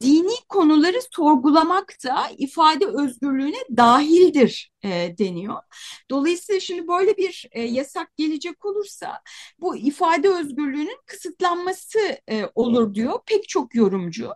dini 0.00 0.32
konuları 0.48 0.98
sorgulamak 1.16 1.94
da 2.04 2.28
ifade 2.38 2.86
özgürlüğüne 2.86 3.58
dahildir 3.76 4.70
e, 4.82 4.88
deniyor. 5.18 5.56
Dolayısıyla 6.10 6.60
şimdi 6.60 6.88
böyle 6.88 7.16
bir 7.16 7.48
e, 7.52 7.62
yasak 7.62 8.16
gelecek 8.16 8.64
olursa 8.64 9.20
bu 9.58 9.76
ifade 9.76 10.28
özgürlüğünün 10.28 10.98
kısıtlanması 11.06 11.98
e, 12.30 12.44
olur 12.54 12.94
diyor 12.94 13.20
pek 13.26 13.48
çok 13.48 13.74
yorumcu. 13.74 14.30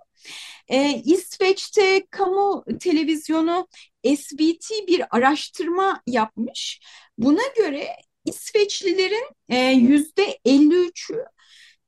E, 0.68 1.02
İsveç'te 1.04 2.06
kamu 2.10 2.64
televizyonu 2.80 3.68
SBT 4.16 4.86
bir 4.88 5.16
araştırma 5.16 6.02
yapmış. 6.06 6.80
Buna 7.18 7.42
göre 7.56 7.88
İsveçlilerin 8.24 9.28
e, 9.48 9.56
yüzde 9.58 10.38
53'ü 10.44 11.24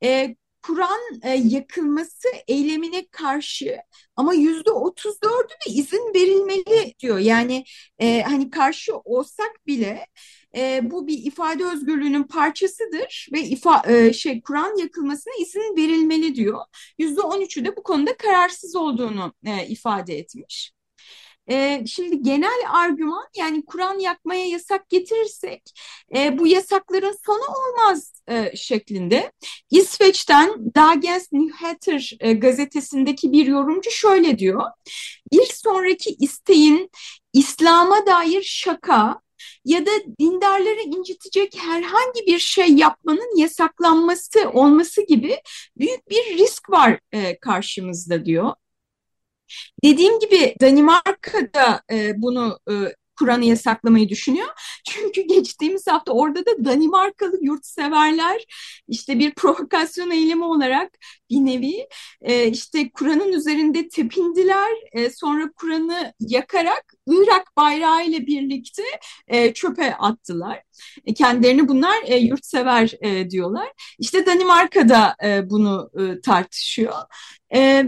e, 0.03 0.35
Kur'an 0.63 0.99
e, 1.23 1.29
yakılması 1.33 2.27
eylemine 2.47 3.07
karşı 3.11 3.77
ama 4.15 4.33
yüzde 4.33 4.71
34'ü 4.71 5.49
de 5.67 5.71
izin 5.71 6.13
verilmeli 6.15 6.93
diyor. 6.99 7.19
Yani 7.19 7.63
e, 7.99 8.21
hani 8.21 8.49
karşı 8.49 8.97
olsak 8.97 9.67
bile 9.67 10.07
e, 10.55 10.91
bu 10.91 11.07
bir 11.07 11.25
ifade 11.25 11.65
özgürlüğünün 11.65 12.23
parçasıdır 12.23 13.27
ve 13.33 13.41
ifa, 13.41 13.83
e, 13.87 14.13
şey 14.13 14.41
Kur'an 14.41 14.77
yakılmasına 14.77 15.33
izin 15.41 15.77
verilmeli 15.77 16.35
diyor. 16.35 16.59
Yüzde 16.97 17.21
13'ü 17.21 17.65
de 17.65 17.75
bu 17.75 17.83
konuda 17.83 18.17
kararsız 18.17 18.75
olduğunu 18.75 19.33
e, 19.45 19.67
ifade 19.67 20.17
etmiş. 20.17 20.76
E, 21.49 21.83
şimdi 21.87 22.21
genel 22.21 22.59
argüman 22.69 23.27
yani 23.37 23.65
Kur'an 23.65 23.99
yakmaya 23.99 24.45
yasak 24.45 24.89
getirirsek 24.89 25.61
e, 26.15 26.37
bu 26.37 26.47
yasakların 26.47 27.15
sonu 27.25 27.43
olmaz 27.57 28.13
e, 28.29 28.55
şeklinde. 28.55 29.31
İsveç'ten 29.71 30.75
Dagens 30.75 31.31
Nyheter 31.31 32.17
e, 32.19 32.33
gazetesindeki 32.33 33.31
bir 33.31 33.45
yorumcu 33.47 33.91
şöyle 33.91 34.39
diyor. 34.39 34.63
Bir 35.33 35.45
sonraki 35.45 36.09
isteğin 36.19 36.91
İslam'a 37.33 38.05
dair 38.05 38.43
şaka 38.43 39.21
ya 39.65 39.85
da 39.85 39.91
dindarları 40.19 40.81
incitecek 40.81 41.57
herhangi 41.57 42.25
bir 42.27 42.39
şey 42.39 42.69
yapmanın 42.69 43.37
yasaklanması 43.37 44.49
olması 44.49 45.07
gibi 45.07 45.41
büyük 45.77 46.09
bir 46.09 46.37
risk 46.37 46.69
var 46.69 46.99
e, 47.11 47.39
karşımızda 47.39 48.25
diyor. 48.25 48.53
Dediğim 49.83 50.19
gibi 50.19 50.55
Danimarka'da 50.61 51.81
e, 51.91 52.21
bunu 52.21 52.59
e, 52.71 52.73
Kur'an'ı 53.19 53.45
yasaklamayı 53.45 54.09
düşünüyor. 54.09 54.47
Çünkü 54.85 55.21
geçtiğimiz 55.21 55.87
hafta 55.87 56.11
orada 56.11 56.45
da 56.45 56.65
Danimarkalı 56.65 57.39
yurtseverler 57.41 58.45
işte 58.87 59.19
bir 59.19 59.33
provokasyon 59.33 60.11
eylemi 60.11 60.43
olarak 60.43 60.91
bir 61.29 61.37
nevi 61.37 61.87
e, 62.21 62.47
işte 62.47 62.89
Kur'an'ın 62.89 63.31
üzerinde 63.31 63.89
tepindiler. 63.89 64.71
E, 64.91 65.09
sonra 65.09 65.51
Kur'an'ı 65.55 66.13
yakarak 66.19 66.93
Irak 67.07 67.57
bayrağı 67.57 68.05
ile 68.05 68.27
birlikte 68.27 68.83
e, 69.27 69.53
çöpe 69.53 69.95
attılar. 69.95 70.63
E, 71.05 71.13
kendilerini 71.13 71.67
bunlar 71.67 71.97
e, 72.05 72.17
yurtsever 72.17 72.93
e, 73.01 73.29
diyorlar. 73.29 73.69
İşte 73.99 74.25
Danimarka'da 74.25 75.15
e, 75.23 75.49
bunu 75.49 75.89
e, 75.99 76.21
tartışıyor. 76.21 76.93
E, 77.53 77.85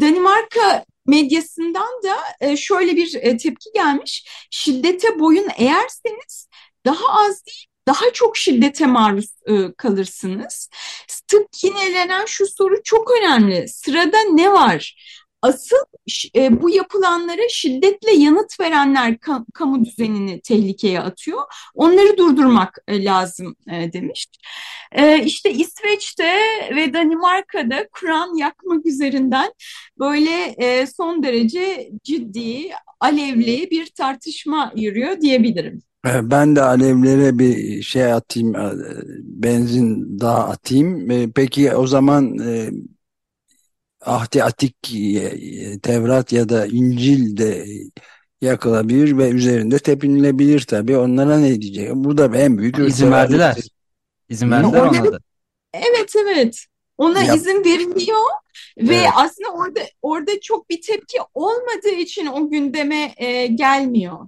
Danimarka 0.00 0.84
medyasından 1.06 2.02
da 2.02 2.16
e, 2.40 2.56
şöyle 2.56 2.96
bir 2.96 3.14
e, 3.14 3.36
tepki 3.36 3.70
gelmiş. 3.74 4.26
Şiddete 4.50 5.18
boyun 5.18 5.48
eğerseniz 5.56 6.48
daha 6.86 7.24
az 7.26 7.46
değil 7.46 7.66
daha 7.88 8.12
çok 8.12 8.36
şiddete 8.36 8.86
maruz 8.86 9.28
e, 9.46 9.72
kalırsınız. 9.76 10.70
Sık 11.08 11.64
yinelenen 11.64 12.26
şu 12.26 12.46
soru 12.46 12.82
çok 12.84 13.10
önemli. 13.10 13.68
Sırada 13.68 14.18
ne 14.20 14.52
var? 14.52 14.96
Asıl 15.42 15.76
e, 16.36 16.62
bu 16.62 16.70
yapılanlara 16.70 17.48
şiddetle 17.48 18.12
yanıt 18.12 18.60
verenler 18.60 19.18
ka, 19.18 19.44
kamu 19.54 19.84
düzenini 19.84 20.40
tehlikeye 20.40 21.00
atıyor. 21.00 21.42
Onları 21.74 22.16
durdurmak 22.16 22.78
e, 22.88 23.04
lazım 23.04 23.56
e, 23.72 23.92
demiş. 23.92 24.26
E, 24.92 25.24
işte 25.24 25.50
İsveç'te 25.50 26.32
ve 26.76 26.92
Danimarka'da 26.92 27.88
Kur'an 27.92 28.36
yakmak 28.36 28.86
üzerinden 28.86 29.52
böyle 29.98 30.54
e, 30.58 30.86
son 30.86 31.22
derece 31.22 31.90
ciddi, 32.04 32.70
alevli 33.00 33.70
bir 33.70 33.86
tartışma 33.86 34.72
yürüyor 34.76 35.20
diyebilirim. 35.20 35.82
E, 36.06 36.30
ben 36.30 36.56
de 36.56 36.62
alevlere 36.62 37.38
bir 37.38 37.82
şey 37.82 38.12
atayım, 38.12 38.56
e, 38.56 38.72
benzin 39.22 40.20
daha 40.20 40.48
atayım. 40.48 41.10
E, 41.10 41.30
peki 41.34 41.74
o 41.74 41.86
zaman 41.86 42.38
Ahdi 44.04 44.44
Atik, 44.44 44.76
Tevrat 45.82 46.32
ya 46.32 46.48
da 46.48 46.66
İncil 46.66 47.36
de 47.36 47.66
yakılabilir 48.40 49.18
ve 49.18 49.30
üzerinde 49.30 49.78
tepinilebilir 49.78 50.60
tabii. 50.60 50.96
Onlara 50.96 51.38
ne 51.38 51.60
diyecek? 51.60 51.90
Bu 51.94 52.18
da 52.18 52.36
en 52.36 52.58
büyük 52.58 52.78
izin 52.78 53.10
verdiler. 53.10 53.56
İzin 54.28 54.50
verdiler 54.50 54.80
ona 54.80 55.12
da. 55.12 55.18
Evet 55.74 56.12
evet. 56.16 56.66
Ona 56.98 57.22
Yap. 57.22 57.36
izin 57.36 57.64
veriliyor 57.64 58.20
ve 58.78 58.94
evet. 58.94 59.08
aslında 59.14 59.48
orada 59.48 59.80
orada 60.02 60.40
çok 60.40 60.70
bir 60.70 60.82
tepki 60.82 61.18
olmadığı 61.34 61.94
için 61.98 62.26
o 62.26 62.50
gündeme 62.50 63.14
e, 63.16 63.46
gelmiyor. 63.46 64.18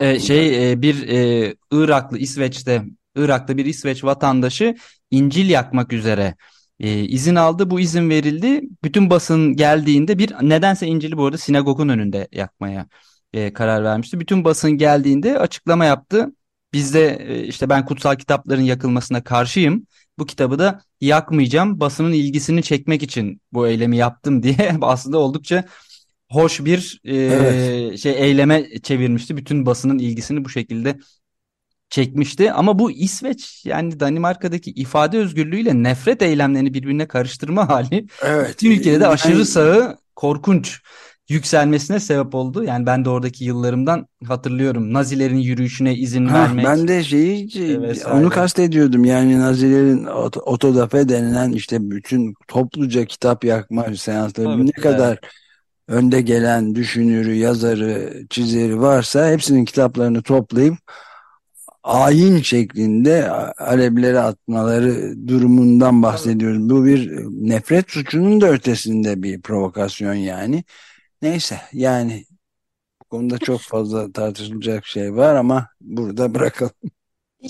Ee, 0.00 0.20
şey 0.20 0.72
e, 0.72 0.82
bir 0.82 1.08
e, 1.08 1.54
Iraklı 1.72 2.18
İsveç'te 2.18 2.82
Irak'ta 3.16 3.56
bir 3.56 3.66
İsveç 3.66 4.04
vatandaşı 4.04 4.74
İncil 5.10 5.50
yakmak 5.50 5.92
üzere 5.92 6.34
e, 6.80 7.04
izin 7.04 7.34
aldı. 7.34 7.70
Bu 7.70 7.80
izin 7.80 8.10
verildi. 8.10 8.60
Bütün 8.84 9.10
basın 9.10 9.56
geldiğinde 9.56 10.18
bir 10.18 10.32
nedense 10.42 10.86
İncil'i 10.86 11.16
bu 11.16 11.24
arada 11.26 11.38
sinagogun 11.38 11.88
önünde 11.88 12.28
yakmaya 12.32 12.86
e, 13.32 13.52
karar 13.52 13.84
vermişti. 13.84 14.20
Bütün 14.20 14.44
basın 14.44 14.70
geldiğinde 14.70 15.38
açıklama 15.38 15.84
yaptı. 15.84 16.34
Bizde 16.72 17.16
e, 17.28 17.46
işte 17.46 17.68
ben 17.68 17.84
kutsal 17.84 18.16
kitapların 18.16 18.62
yakılmasına 18.62 19.24
karşıyım. 19.24 19.86
Bu 20.18 20.26
kitabı 20.26 20.58
da 20.58 20.80
yakmayacağım. 21.00 21.80
Basının 21.80 22.12
ilgisini 22.12 22.62
çekmek 22.62 23.02
için 23.02 23.40
bu 23.52 23.68
eylemi 23.68 23.96
yaptım 23.96 24.42
diye 24.42 24.76
aslında 24.82 25.18
oldukça 25.18 25.64
hoş 26.30 26.64
bir 26.64 27.00
e, 27.04 27.16
evet. 27.16 27.98
şey 27.98 28.12
eyleme 28.12 28.80
çevirmişti. 28.82 29.36
Bütün 29.36 29.66
basının 29.66 29.98
ilgisini 29.98 30.44
bu 30.44 30.48
şekilde 30.48 30.98
çekmişti. 31.94 32.52
Ama 32.52 32.78
bu 32.78 32.90
İsveç 32.90 33.62
yani 33.64 34.00
Danimarka'daki 34.00 34.70
ifade 34.70 35.18
özgürlüğüyle 35.18 35.82
nefret 35.82 36.22
eylemlerini 36.22 36.74
birbirine 36.74 37.08
karıştırma 37.08 37.68
hali 37.68 38.06
evet. 38.22 38.58
Türkiye'de 38.58 39.00
de 39.00 39.06
aşırı 39.06 39.32
yani... 39.32 39.44
sağı 39.44 39.98
korkunç 40.16 40.80
yükselmesine 41.28 42.00
sebep 42.00 42.34
oldu. 42.34 42.64
Yani 42.64 42.86
ben 42.86 43.04
de 43.04 43.10
oradaki 43.10 43.44
yıllarımdan 43.44 44.06
hatırlıyorum. 44.26 44.92
Nazilerin 44.92 45.38
yürüyüşüne 45.38 45.94
izin 45.94 46.26
ha, 46.26 46.38
vermek. 46.38 46.64
Ben 46.64 46.88
de 46.88 47.04
şeyi 47.04 47.48
evet, 47.76 48.06
onu 48.12 48.30
kastediyordum. 48.30 49.04
Yani 49.04 49.38
Nazilerin 49.38 50.04
otodafe 50.46 51.08
denilen 51.08 51.52
işte 51.52 51.90
bütün 51.90 52.34
topluca 52.48 53.04
kitap 53.04 53.44
yakma 53.44 53.96
seansları 53.96 54.48
evet, 54.48 54.58
ne 54.58 54.70
evet. 54.74 54.82
kadar 54.82 55.18
önde 55.88 56.20
gelen 56.20 56.74
düşünürü, 56.74 57.34
yazarı, 57.34 58.12
çizeri 58.30 58.80
varsa 58.80 59.30
hepsinin 59.30 59.64
kitaplarını 59.64 60.22
toplayıp 60.22 60.74
ayin 61.84 62.42
şeklinde 62.42 63.30
alevlere 63.58 64.18
atmaları 64.20 65.14
durumundan 65.28 66.02
bahsediyoruz. 66.02 66.70
Bu 66.70 66.84
bir 66.86 67.10
nefret 67.30 67.90
suçunun 67.90 68.40
da 68.40 68.48
ötesinde 68.48 69.22
bir 69.22 69.42
provokasyon 69.42 70.14
yani. 70.14 70.64
Neyse 71.22 71.60
yani 71.72 72.24
bu 73.02 73.04
konuda 73.04 73.38
çok 73.38 73.60
fazla 73.60 74.12
tartışılacak 74.12 74.86
şey 74.86 75.14
var 75.14 75.34
ama 75.34 75.68
burada 75.80 76.34
bırakalım. 76.34 76.74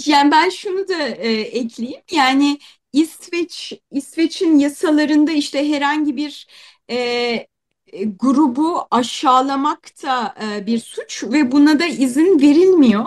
Yani 0.07 0.31
ben 0.31 0.49
şunu 0.49 0.89
da 0.89 1.09
e, 1.09 1.33
ekleyeyim. 1.41 2.03
Yani 2.13 2.59
İsveç 2.93 3.73
İsveç'in 3.91 4.59
yasalarında 4.59 5.33
işte 5.33 5.69
herhangi 5.69 6.17
bir 6.17 6.47
e, 6.91 7.47
e, 7.95 8.05
grubu 8.05 8.87
aşağılamak 8.91 10.03
da 10.03 10.35
e, 10.43 10.67
bir 10.67 10.79
suç 10.79 11.25
ve 11.25 11.53
buna 11.53 11.79
da 11.79 11.87
izin 11.87 12.41
verilmiyor. 12.41 13.07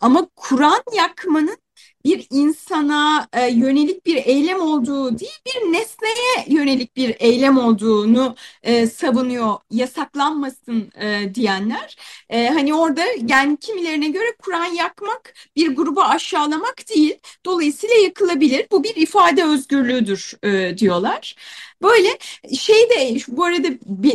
Ama 0.00 0.26
Kur'an 0.36 0.82
yakmanın 0.96 1.56
bir 2.04 2.26
insana 2.30 3.28
e, 3.32 3.46
yönelik 3.46 4.06
bir 4.06 4.16
eylem 4.16 4.60
olduğu 4.60 5.18
değil 5.18 5.38
bir 5.46 5.72
nesneye 5.72 6.44
yönelik 6.46 6.96
bir 6.96 7.16
eylem 7.18 7.58
olduğunu 7.58 8.36
e, 8.62 8.86
savunuyor 8.86 9.56
yasaklanmasın 9.70 10.92
e, 11.00 11.34
diyenler. 11.34 11.96
E, 12.30 12.48
hani 12.48 12.74
orada 12.74 13.02
yani 13.26 13.56
kimilerine 13.56 14.08
göre 14.08 14.36
Kur'an 14.38 14.74
yakmak 14.74 15.34
bir 15.56 15.76
grubu 15.76 16.02
aşağılamak 16.02 16.88
değil 16.88 17.18
dolayısıyla 17.46 17.96
yakılabilir 17.96 18.66
bu 18.70 18.84
bir 18.84 18.96
ifade 18.96 19.44
özgürlüğüdür 19.44 20.32
e, 20.42 20.78
diyorlar. 20.78 21.36
Böyle 21.82 22.18
şey 22.58 22.90
de 22.90 23.16
bu 23.28 23.44
arada 23.44 23.68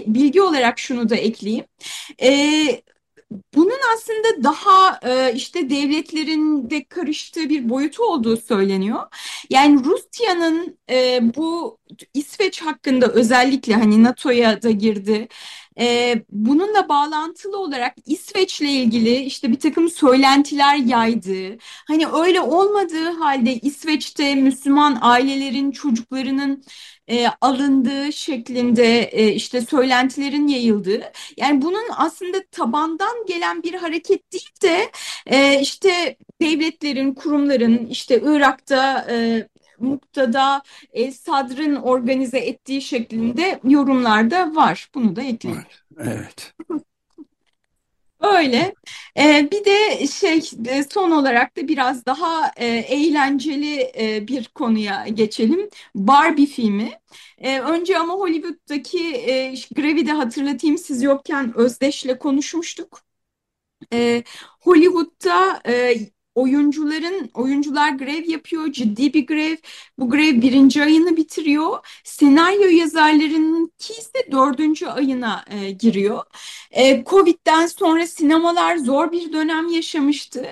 bilgi 0.06 0.42
olarak 0.42 0.80
şunu 0.80 1.10
da 1.10 1.16
ekleyeyim. 1.16 1.66
E, 2.22 2.82
bunun 3.56 3.80
aslında 3.96 4.44
daha 4.44 5.00
e, 5.04 5.34
işte 5.36 5.70
devletlerin 5.70 6.70
de 6.70 6.84
karıştığı 6.86 7.50
bir 7.50 7.70
boyutu 7.70 8.04
olduğu 8.04 8.38
söyleniyor. 8.38 9.00
Yani 9.50 9.84
Rusya'nın 9.86 10.78
e, 10.90 11.20
bu 11.36 11.78
İsveç 12.14 12.62
hakkında 12.62 13.08
özellikle 13.08 13.74
hani 13.74 14.04
NATO'ya 14.04 14.62
da 14.62 14.72
girdi. 14.72 15.28
E, 15.80 16.16
bununla 16.30 16.90
bağlantılı 16.90 17.58
olarak 17.58 17.96
İsveç'le 18.06 18.62
ilgili 18.62 19.16
işte 19.16 19.52
bir 19.52 19.60
takım 19.60 19.90
söylentiler 19.90 20.76
yaydı. 20.76 21.58
Hani 21.88 22.08
öyle 22.08 22.42
olmadığı 22.42 23.12
halde 23.12 23.54
İsveç'te 23.60 24.36
Müslüman 24.36 24.98
ailelerin 25.02 25.72
çocuklarının 25.72 26.64
e, 27.08 27.28
alındığı 27.42 28.14
şeklinde 28.14 29.04
e, 29.04 29.32
işte 29.34 29.62
söylentilerin 29.62 30.48
yayıldığı. 30.48 31.12
Yani 31.38 31.62
bunun 31.62 31.84
aslında 31.98 32.44
tabandan 32.52 33.26
gelen 33.28 33.64
bir 33.64 33.74
hareket 33.74 34.32
değil 34.34 34.50
de 34.62 34.92
e, 35.26 35.60
işte 35.62 36.18
devletlerin, 36.42 37.14
kurumların 37.14 37.86
işte 37.86 38.22
Irak'ta 38.26 39.08
e, 39.10 39.48
Muktada 39.84 40.62
El 40.94 41.12
Sadr'ın 41.12 41.76
organize 41.76 42.38
ettiği 42.40 42.82
şeklinde 42.82 43.60
yorumlarda 43.64 44.56
var. 44.56 44.90
Bunu 44.96 45.16
da 45.16 45.22
ekleyeyim. 45.22 45.66
Evet. 46.00 46.54
Öyle. 48.24 48.74
Ee, 49.18 49.48
bir 49.52 49.66
de 49.66 50.08
şey 50.08 50.50
e, 50.68 50.84
son 50.84 51.12
olarak 51.12 51.58
da 51.58 51.68
biraz 51.68 52.06
daha 52.06 52.52
e, 52.58 52.66
eğlenceli 52.68 53.92
e, 54.00 54.28
bir 54.28 54.48
konuya 54.48 55.08
geçelim. 55.08 55.70
Barbie 55.96 56.46
filmi. 56.46 56.92
E, 57.38 57.60
önce 57.60 57.98
ama 57.98 58.14
Hollywood'daki 58.14 59.16
e, 59.16 59.56
grevi 59.76 60.08
de 60.08 60.12
hatırlatayım. 60.12 60.78
Siz 60.78 61.04
yokken 61.04 61.58
Özdeş'le 61.58 62.20
konuşmuştuk. 62.20 63.02
E, 63.94 64.24
Hollywood'da 64.60 65.62
e, 65.68 65.96
oyuncuların 66.36 67.30
oyuncular 67.34 67.90
grev 67.90 68.30
yapıyor 68.30 68.72
ciddi 68.72 69.14
bir 69.14 69.28
grev. 69.28 69.58
Bu 70.00 70.10
grev 70.10 70.42
birinci 70.42 70.84
ayını 70.84 71.18
bitiriyor. 71.18 71.80
Senaryo 72.04 72.70
yazarlarınınki 72.70 73.94
ise 73.94 74.32
dördüncü 74.32 74.88
ayına 74.88 75.46
e, 75.50 75.72
giriyor. 75.72 76.24
E, 76.72 77.04
Covid'den 77.04 77.66
sonra 77.66 78.08
sinemalar 78.08 78.78
zor 78.78 79.12
bir 79.12 79.34
dönem 79.34 79.68
yaşamıştı. 79.68 80.48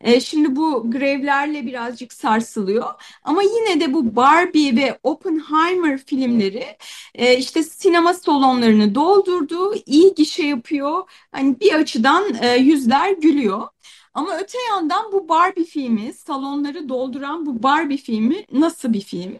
E, 0.00 0.20
şimdi 0.20 0.56
bu 0.56 0.90
grevlerle 0.90 1.66
birazcık 1.66 2.12
sarsılıyor. 2.12 2.90
Ama 3.24 3.42
yine 3.42 3.80
de 3.80 3.94
bu 3.94 4.16
Barbie 4.16 4.76
ve 4.76 4.98
Oppenheimer 5.02 5.98
filmleri 5.98 6.76
e, 7.14 7.36
işte 7.38 7.62
sinema 7.62 8.14
salonlarını 8.14 8.94
doldurdu 8.94 9.74
iyi 9.86 10.14
gişe 10.14 10.46
yapıyor. 10.46 11.10
Hani 11.32 11.60
bir 11.60 11.72
açıdan 11.72 12.34
e, 12.42 12.56
yüzler 12.56 13.10
gülüyor 13.12 13.68
ama 14.14 14.38
öte 14.38 14.58
yandan 14.68 15.12
bu 15.12 15.28
Barbie 15.28 15.64
filmi, 15.64 16.12
salonları 16.12 16.88
dolduran 16.88 17.46
bu 17.46 17.62
Barbie 17.62 17.96
filmi 17.96 18.46
nasıl 18.52 18.92
bir 18.92 19.00
film? 19.00 19.38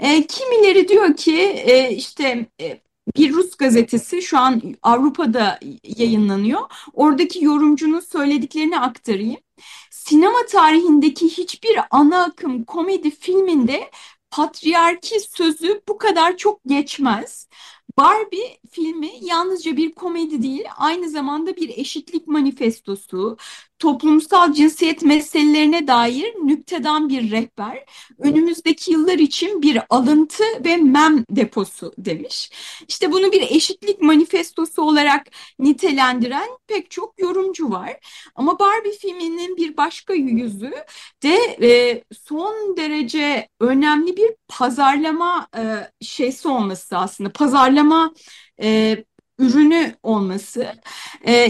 E, 0.00 0.26
kimileri 0.26 0.88
diyor 0.88 1.16
ki 1.16 1.36
e, 1.40 1.90
işte 1.90 2.46
e, 2.60 2.80
bir 3.16 3.32
Rus 3.32 3.56
gazetesi 3.56 4.22
şu 4.22 4.38
an 4.38 4.62
Avrupa'da 4.82 5.58
yayınlanıyor. 5.84 6.60
Oradaki 6.92 7.44
yorumcunun 7.44 8.00
söylediklerini 8.00 8.80
aktarayım. 8.80 9.40
Sinema 9.90 10.46
tarihindeki 10.46 11.28
hiçbir 11.28 11.80
ana 11.90 12.24
akım 12.24 12.64
komedi 12.64 13.10
filminde 13.10 13.90
patriarki 14.30 15.20
sözü 15.20 15.82
bu 15.88 15.98
kadar 15.98 16.36
çok 16.36 16.60
geçmez. 16.66 17.48
Barbie 17.98 18.58
filmi 18.70 19.10
yalnızca 19.20 19.76
bir 19.76 19.92
komedi 19.92 20.42
değil, 20.42 20.64
aynı 20.76 21.10
zamanda 21.10 21.56
bir 21.56 21.68
eşitlik 21.78 22.26
manifestosu, 22.28 23.36
toplumsal 23.80 24.52
cinsiyet 24.52 25.02
meselelerine 25.02 25.86
dair 25.86 26.34
nüktedan 26.44 27.08
bir 27.08 27.30
rehber, 27.30 27.84
önümüzdeki 28.18 28.92
yıllar 28.92 29.18
için 29.18 29.62
bir 29.62 29.78
alıntı 29.90 30.44
ve 30.64 30.76
mem 30.76 31.24
deposu 31.30 31.92
demiş. 31.98 32.50
İşte 32.88 33.12
bunu 33.12 33.32
bir 33.32 33.42
eşitlik 33.42 34.02
manifestosu 34.02 34.82
olarak 34.82 35.26
nitelendiren 35.58 36.48
pek 36.66 36.90
çok 36.90 37.20
yorumcu 37.20 37.70
var. 37.70 37.96
Ama 38.34 38.58
Barbie 38.58 38.92
filminin 38.92 39.56
bir 39.56 39.76
başka 39.76 40.14
yüzü 40.14 40.72
de 41.22 41.36
e, 41.62 42.04
son 42.26 42.76
derece 42.76 43.48
önemli 43.60 44.16
bir 44.16 44.30
pazarlama 44.48 45.48
e, 45.56 45.90
şeysi 46.00 46.48
olması 46.48 46.98
aslında. 46.98 47.32
Pazarlama 47.32 48.14
e, 48.62 48.96
ürünü 49.38 49.94
olması. 50.02 50.72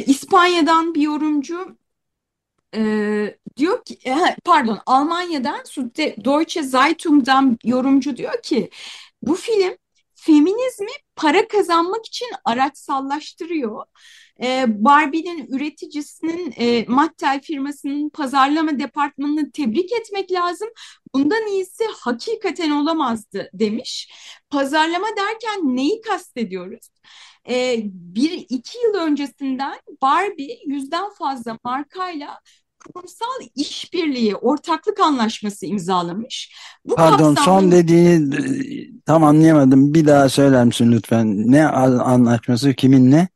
İspanya'dan 0.07 0.95
bir 0.95 1.01
yorumcu 1.01 1.80
e, 2.75 3.39
diyor 3.57 3.85
ki 3.85 3.99
pardon 4.45 4.79
Almanya'dan 4.87 5.61
Deutsche 6.25 6.63
Zeitung'dan 6.63 7.59
yorumcu 7.65 8.17
diyor 8.17 8.43
ki 8.43 8.71
bu 9.23 9.35
film 9.35 9.77
feminizmi 10.15 10.91
para 11.17 11.49
kazanmak 11.49 12.07
için 12.07 12.29
araçsallaştırıyor. 12.45 13.85
E, 14.43 14.65
Barbie'nin 14.69 15.47
üreticisinin 15.47 16.55
e, 16.57 16.85
Mattel 16.89 17.41
firmasının 17.41 18.09
pazarlama 18.09 18.79
departmanını 18.79 19.51
tebrik 19.51 19.93
etmek 19.93 20.33
lazım. 20.33 20.69
Bundan 21.15 21.47
iyisi 21.47 21.85
hakikaten 22.01 22.71
olamazdı 22.71 23.51
demiş. 23.55 24.13
Pazarlama 24.51 25.09
derken 25.17 25.77
neyi 25.77 26.01
kastediyoruz? 26.01 26.89
E, 27.49 27.81
bir 27.85 28.47
iki 28.49 28.79
yıl 28.79 28.95
öncesinden 28.95 29.79
Barbie 30.03 30.59
yüzden 30.67 31.11
fazla 31.19 31.59
markayla 31.65 32.41
kurumsal 32.85 33.27
işbirliği, 33.55 34.37
ortaklık 34.37 35.01
anlaşması 35.01 35.67
imzalamış. 35.67 36.55
Bu 36.85 36.95
Pardon 36.95 37.35
kapsamda... 37.35 37.61
son 37.61 37.73
dediğini 37.73 38.37
e, 38.37 38.43
tam 39.07 39.25
anlayamadım. 39.25 39.95
Bir 39.95 40.07
daha 40.07 40.29
söyler 40.29 40.65
misin 40.65 40.93
lütfen? 40.93 41.53
Ne 41.53 41.67
anlaşması, 41.67 42.75
kiminle? 42.75 43.29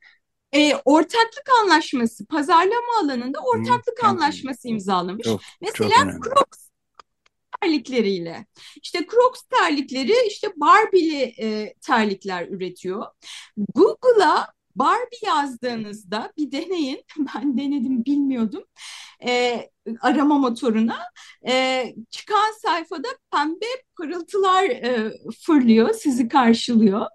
E, 0.52 0.74
ortaklık 0.84 1.48
anlaşması, 1.62 2.26
pazarlama 2.26 3.00
alanında 3.02 3.38
ortaklık 3.38 4.02
hmm, 4.02 4.08
anlaşması 4.08 4.68
imzalamış. 4.68 5.24
Çok, 5.24 5.40
Mesela 5.60 6.12
çok 6.12 6.24
Crocs 6.24 6.63
terlikleriyle. 7.64 8.46
İşte 8.82 8.98
Crocs 8.98 9.42
terlikleri 9.42 10.12
işte 10.28 10.48
Barbie'li 10.56 11.22
e, 11.22 11.74
terlikler 11.80 12.48
üretiyor. 12.48 13.06
Google'a 13.74 14.46
Barbie 14.76 15.18
yazdığınızda 15.26 16.32
bir 16.36 16.52
deneyin. 16.52 17.04
Ben 17.34 17.58
denedim 17.58 18.04
bilmiyordum. 18.04 18.64
E, 19.26 19.70
arama 20.00 20.38
motoruna 20.38 20.98
e, 21.48 21.84
çıkan 22.10 22.52
sayfada 22.62 23.08
pembe 23.32 23.66
pırıltılar 23.96 24.64
e, 24.64 25.12
fırlıyor, 25.46 25.94
sizi 25.94 26.28
karşılıyor. 26.28 27.06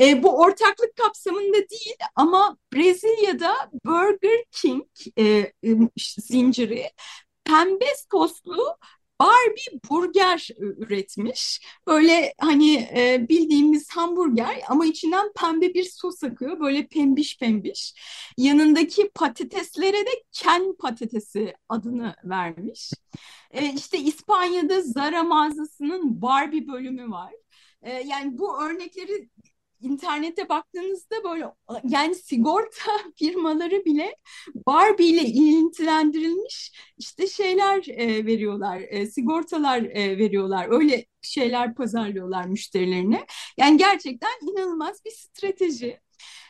E, 0.00 0.22
bu 0.22 0.38
ortaklık 0.38 0.96
kapsamında 0.96 1.56
değil 1.56 1.96
ama 2.14 2.56
Brezilya'da 2.74 3.54
Burger 3.84 4.44
King 4.50 4.86
e, 5.18 5.52
zinciri 6.18 6.90
pembe 7.44 7.86
soslu 8.12 8.76
Barbie 9.20 9.80
burger 9.90 10.48
üretmiş. 10.58 11.60
Böyle 11.86 12.34
hani 12.40 12.74
e, 12.96 13.26
bildiğimiz 13.28 13.90
hamburger 13.90 14.60
ama 14.68 14.86
içinden 14.86 15.32
pembe 15.40 15.74
bir 15.74 15.84
sos 15.84 16.24
akıyor. 16.24 16.60
Böyle 16.60 16.86
pembiş 16.86 17.38
pembiş. 17.38 17.94
Yanındaki 18.38 19.10
patateslere 19.14 20.06
de 20.06 20.10
Ken 20.32 20.76
patatesi 20.78 21.54
adını 21.68 22.14
vermiş. 22.24 22.92
E, 23.50 23.72
işte 23.74 23.98
İspanya'da 23.98 24.80
Zara 24.82 25.22
mağazasının 25.22 26.22
Barbie 26.22 26.68
bölümü 26.68 27.10
var. 27.10 27.32
E, 27.82 27.92
yani 27.92 28.38
bu 28.38 28.62
örnekleri 28.62 29.30
internete 29.86 30.48
baktığınızda 30.48 31.24
böyle 31.24 31.46
yani 31.84 32.14
sigorta 32.14 32.92
firmaları 33.16 33.84
bile 33.84 34.16
Barbie 34.66 35.06
ile 35.06 35.22
ilintilendirilmiş 35.22 36.72
işte 36.98 37.26
şeyler 37.26 37.88
e, 37.88 38.26
veriyorlar, 38.26 38.80
e, 38.88 39.06
sigortalar 39.06 39.82
e, 39.82 40.18
veriyorlar. 40.18 40.66
Öyle 40.70 41.06
şeyler 41.22 41.74
pazarlıyorlar 41.74 42.44
müşterilerine. 42.46 43.26
Yani 43.58 43.76
gerçekten 43.76 44.30
inanılmaz 44.42 45.04
bir 45.04 45.10
strateji. 45.10 46.00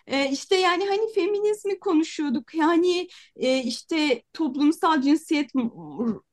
E, 0.07 0.31
işte 0.31 0.57
yani 0.57 0.87
hani 0.87 1.12
feminizmi 1.14 1.79
konuşuyorduk. 1.79 2.55
Yani 2.55 3.09
e, 3.37 3.59
işte 3.62 4.22
toplumsal 4.33 5.03
cinsiyet 5.03 5.51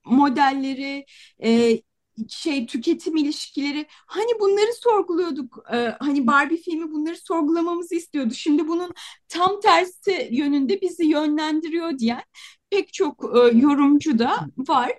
modelleri, 0.06 1.06
e, 1.44 1.82
şey 2.30 2.66
tüketim 2.66 3.16
ilişkileri 3.16 3.86
hani 3.90 4.40
bunları 4.40 4.74
sorguluyorduk 4.74 5.64
ee, 5.74 5.96
hani 6.00 6.28
Barbie 6.28 6.58
filmi 6.58 6.92
bunları 6.92 7.18
sorgulamamızı 7.18 7.96
istiyordu. 7.96 8.34
Şimdi 8.34 8.68
bunun 8.68 8.94
tam 9.30 9.60
tersi 9.60 10.30
yönünde 10.32 10.82
bizi 10.82 11.06
yönlendiriyor 11.06 12.00
diyen 12.00 12.24
pek 12.70 12.94
çok 12.94 13.26
e, 13.38 13.58
yorumcu 13.58 14.20
da 14.20 14.48
var. 14.58 14.92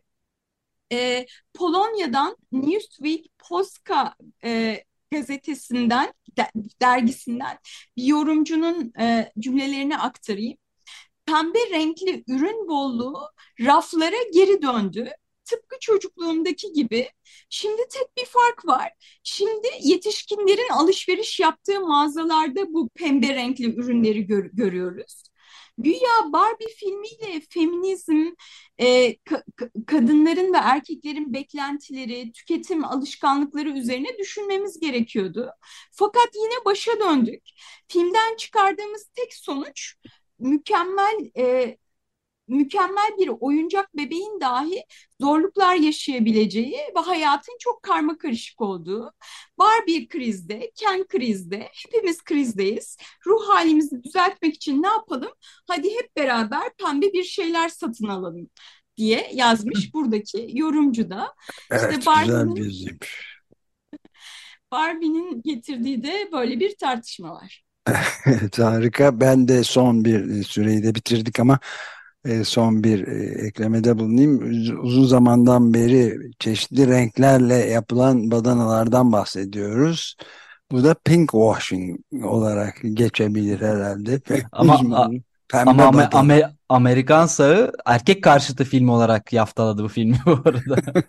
E, 0.93 1.27
Polonya'dan 1.55 2.37
Newsweek 2.53 3.31
Polska 3.39 4.15
e, 4.45 4.85
gazetesinden 5.13 6.13
de, 6.39 6.51
dergisinden 6.83 7.59
bir 7.97 8.05
yorumcunun 8.05 8.93
e, 9.01 9.33
cümlelerini 9.39 9.99
aktarayım. 9.99 10.59
Pembe 11.27 11.59
renkli 11.71 12.25
ürün 12.29 12.69
bolluğu 12.69 13.31
raflara 13.61 14.17
geri 14.35 14.63
döndü. 14.63 15.11
Tıpkı 15.45 15.77
çocukluğumdaki 15.81 16.73
gibi. 16.73 17.11
Şimdi 17.51 17.83
tek 17.91 18.17
bir 18.17 18.27
fark 18.27 18.67
var. 18.67 18.93
Şimdi 19.23 19.69
yetişkinlerin 19.81 20.69
alışveriş 20.73 21.41
yaptığı 21.41 21.81
mağazalarda 21.81 22.73
bu 22.73 22.89
pembe 22.89 23.35
renkli 23.35 23.75
ürünleri 23.75 24.27
gör 24.27 24.45
görüyoruz. 24.53 25.25
Güya 25.79 26.33
Barbie 26.33 26.69
filmiyle 26.69 27.41
feminizm, 27.51 28.27
e, 28.79 29.17
ka 29.17 29.43
kadınların 29.87 30.53
ve 30.53 30.57
erkeklerin 30.57 31.33
beklentileri, 31.33 32.33
tüketim 32.33 32.85
alışkanlıkları 32.85 33.71
üzerine 33.71 34.19
düşünmemiz 34.19 34.81
gerekiyordu. 34.81 35.51
Fakat 35.93 36.29
yine 36.35 36.65
başa 36.65 37.01
döndük. 37.01 37.43
Filmden 37.89 38.37
çıkardığımız 38.37 39.05
tek 39.15 39.35
sonuç 39.35 39.95
mükemmel 40.39 41.31
e, 41.39 41.77
mükemmel 42.49 43.11
bir 43.19 43.31
oyuncak 43.41 43.97
bebeğin 43.97 44.41
dahi 44.41 44.85
zorluklar 45.21 45.75
yaşayabileceği 45.75 46.79
ve 46.97 47.01
hayatın 47.01 47.57
çok 47.61 47.83
karma 47.83 48.19
karışık 48.19 48.61
olduğu. 48.61 49.13
Barbie 49.59 50.09
krizde, 50.09 50.73
Ken 50.77 51.05
krizde, 51.05 51.69
hepimiz 51.85 52.25
krizdeyiz. 52.25 52.97
Ruh 53.27 53.49
halimizi 53.49 54.03
düzeltmek 54.03 54.55
için 54.55 54.83
ne 54.83 54.89
yapalım? 54.89 55.33
Hadi 55.69 55.91
hep 55.91 56.17
beraber 56.17 56.71
pembe 56.79 57.13
bir 57.13 57.25
şeyler 57.25 57.69
satın 57.69 58.09
alalım 58.09 58.51
diye 58.97 59.31
yazmış 59.35 59.95
buradaki 59.95 60.49
yorumcu 60.53 61.11
da. 61.11 61.35
Evet, 61.71 61.99
işte 61.99 62.13
güzel 62.21 62.55
bir 62.55 62.65
yazıymış. 62.65 63.35
Barbie'nin 64.71 65.43
getirdiği 65.43 66.03
de 66.03 66.29
böyle 66.33 66.61
bir 66.61 66.77
tartışma 66.77 67.31
var. 67.35 67.65
Evet, 68.27 68.59
harika. 68.59 69.21
Ben 69.21 69.49
de 69.49 69.65
son 69.65 70.05
bir 70.05 70.45
süreyi 70.45 70.83
de 70.83 70.95
bitirdik 70.95 71.41
ama 71.41 71.55
e, 71.55 71.59
son 72.45 72.85
bir 72.85 73.07
e, 73.07 73.47
eklemede 73.47 73.99
bulunayım. 73.99 74.43
Uzun 74.83 75.05
zamandan 75.05 75.75
beri 75.75 76.31
çeşitli 76.39 76.89
renklerle 76.89 77.55
yapılan 77.55 78.31
badanalardan 78.31 79.13
bahsediyoruz. 79.13 80.17
Bu 80.73 80.85
da 80.85 80.95
pink 81.05 81.31
washing 81.31 82.01
olarak 82.23 82.81
geçebilir 82.93 83.61
herhalde. 83.61 84.21
Ama. 84.53 85.11
Pembe 85.49 85.71
ama 85.71 85.85
Amer-. 85.85 86.11
Amer- 86.13 86.53
Amerikan 86.69 87.27
Sağı 87.27 87.73
erkek 87.87 88.25
karşıtı 88.25 88.65
film 88.65 88.89
olarak 88.89 89.33
yaftaladı 89.33 89.85
bu 89.85 89.89
filmi 89.89 90.17
bu 90.27 90.31
arada. 90.45 90.77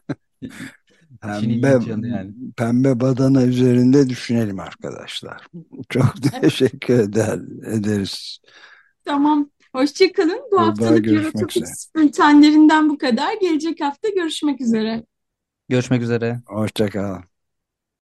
Pembe, 1.22 1.68
yani. 1.68 2.34
pembe 2.58 3.00
badana 3.00 3.44
üzerinde 3.44 4.10
düşünelim 4.10 4.60
arkadaşlar. 4.60 5.48
Çok 5.90 6.14
teşekkür 6.42 7.00
eder, 7.00 7.40
ederiz. 7.66 8.40
Tamam. 9.06 9.50
Hoşçakalın. 9.76 10.42
Bu 10.52 10.52
Burada 10.52 10.68
haftalık 10.68 11.06
görüşmek 11.06 11.26
Eurotopics 11.26 11.88
bültenlerinden 11.96 12.90
bu 12.90 12.98
kadar. 12.98 13.34
Gelecek 13.42 13.82
hafta 13.82 14.10
görüşmek 14.10 14.62
üzere. 14.62 15.04
Görüşmek 15.70 16.02
üzere. 16.02 16.42
Hoşça 16.48 16.90
kalın. 16.90 17.24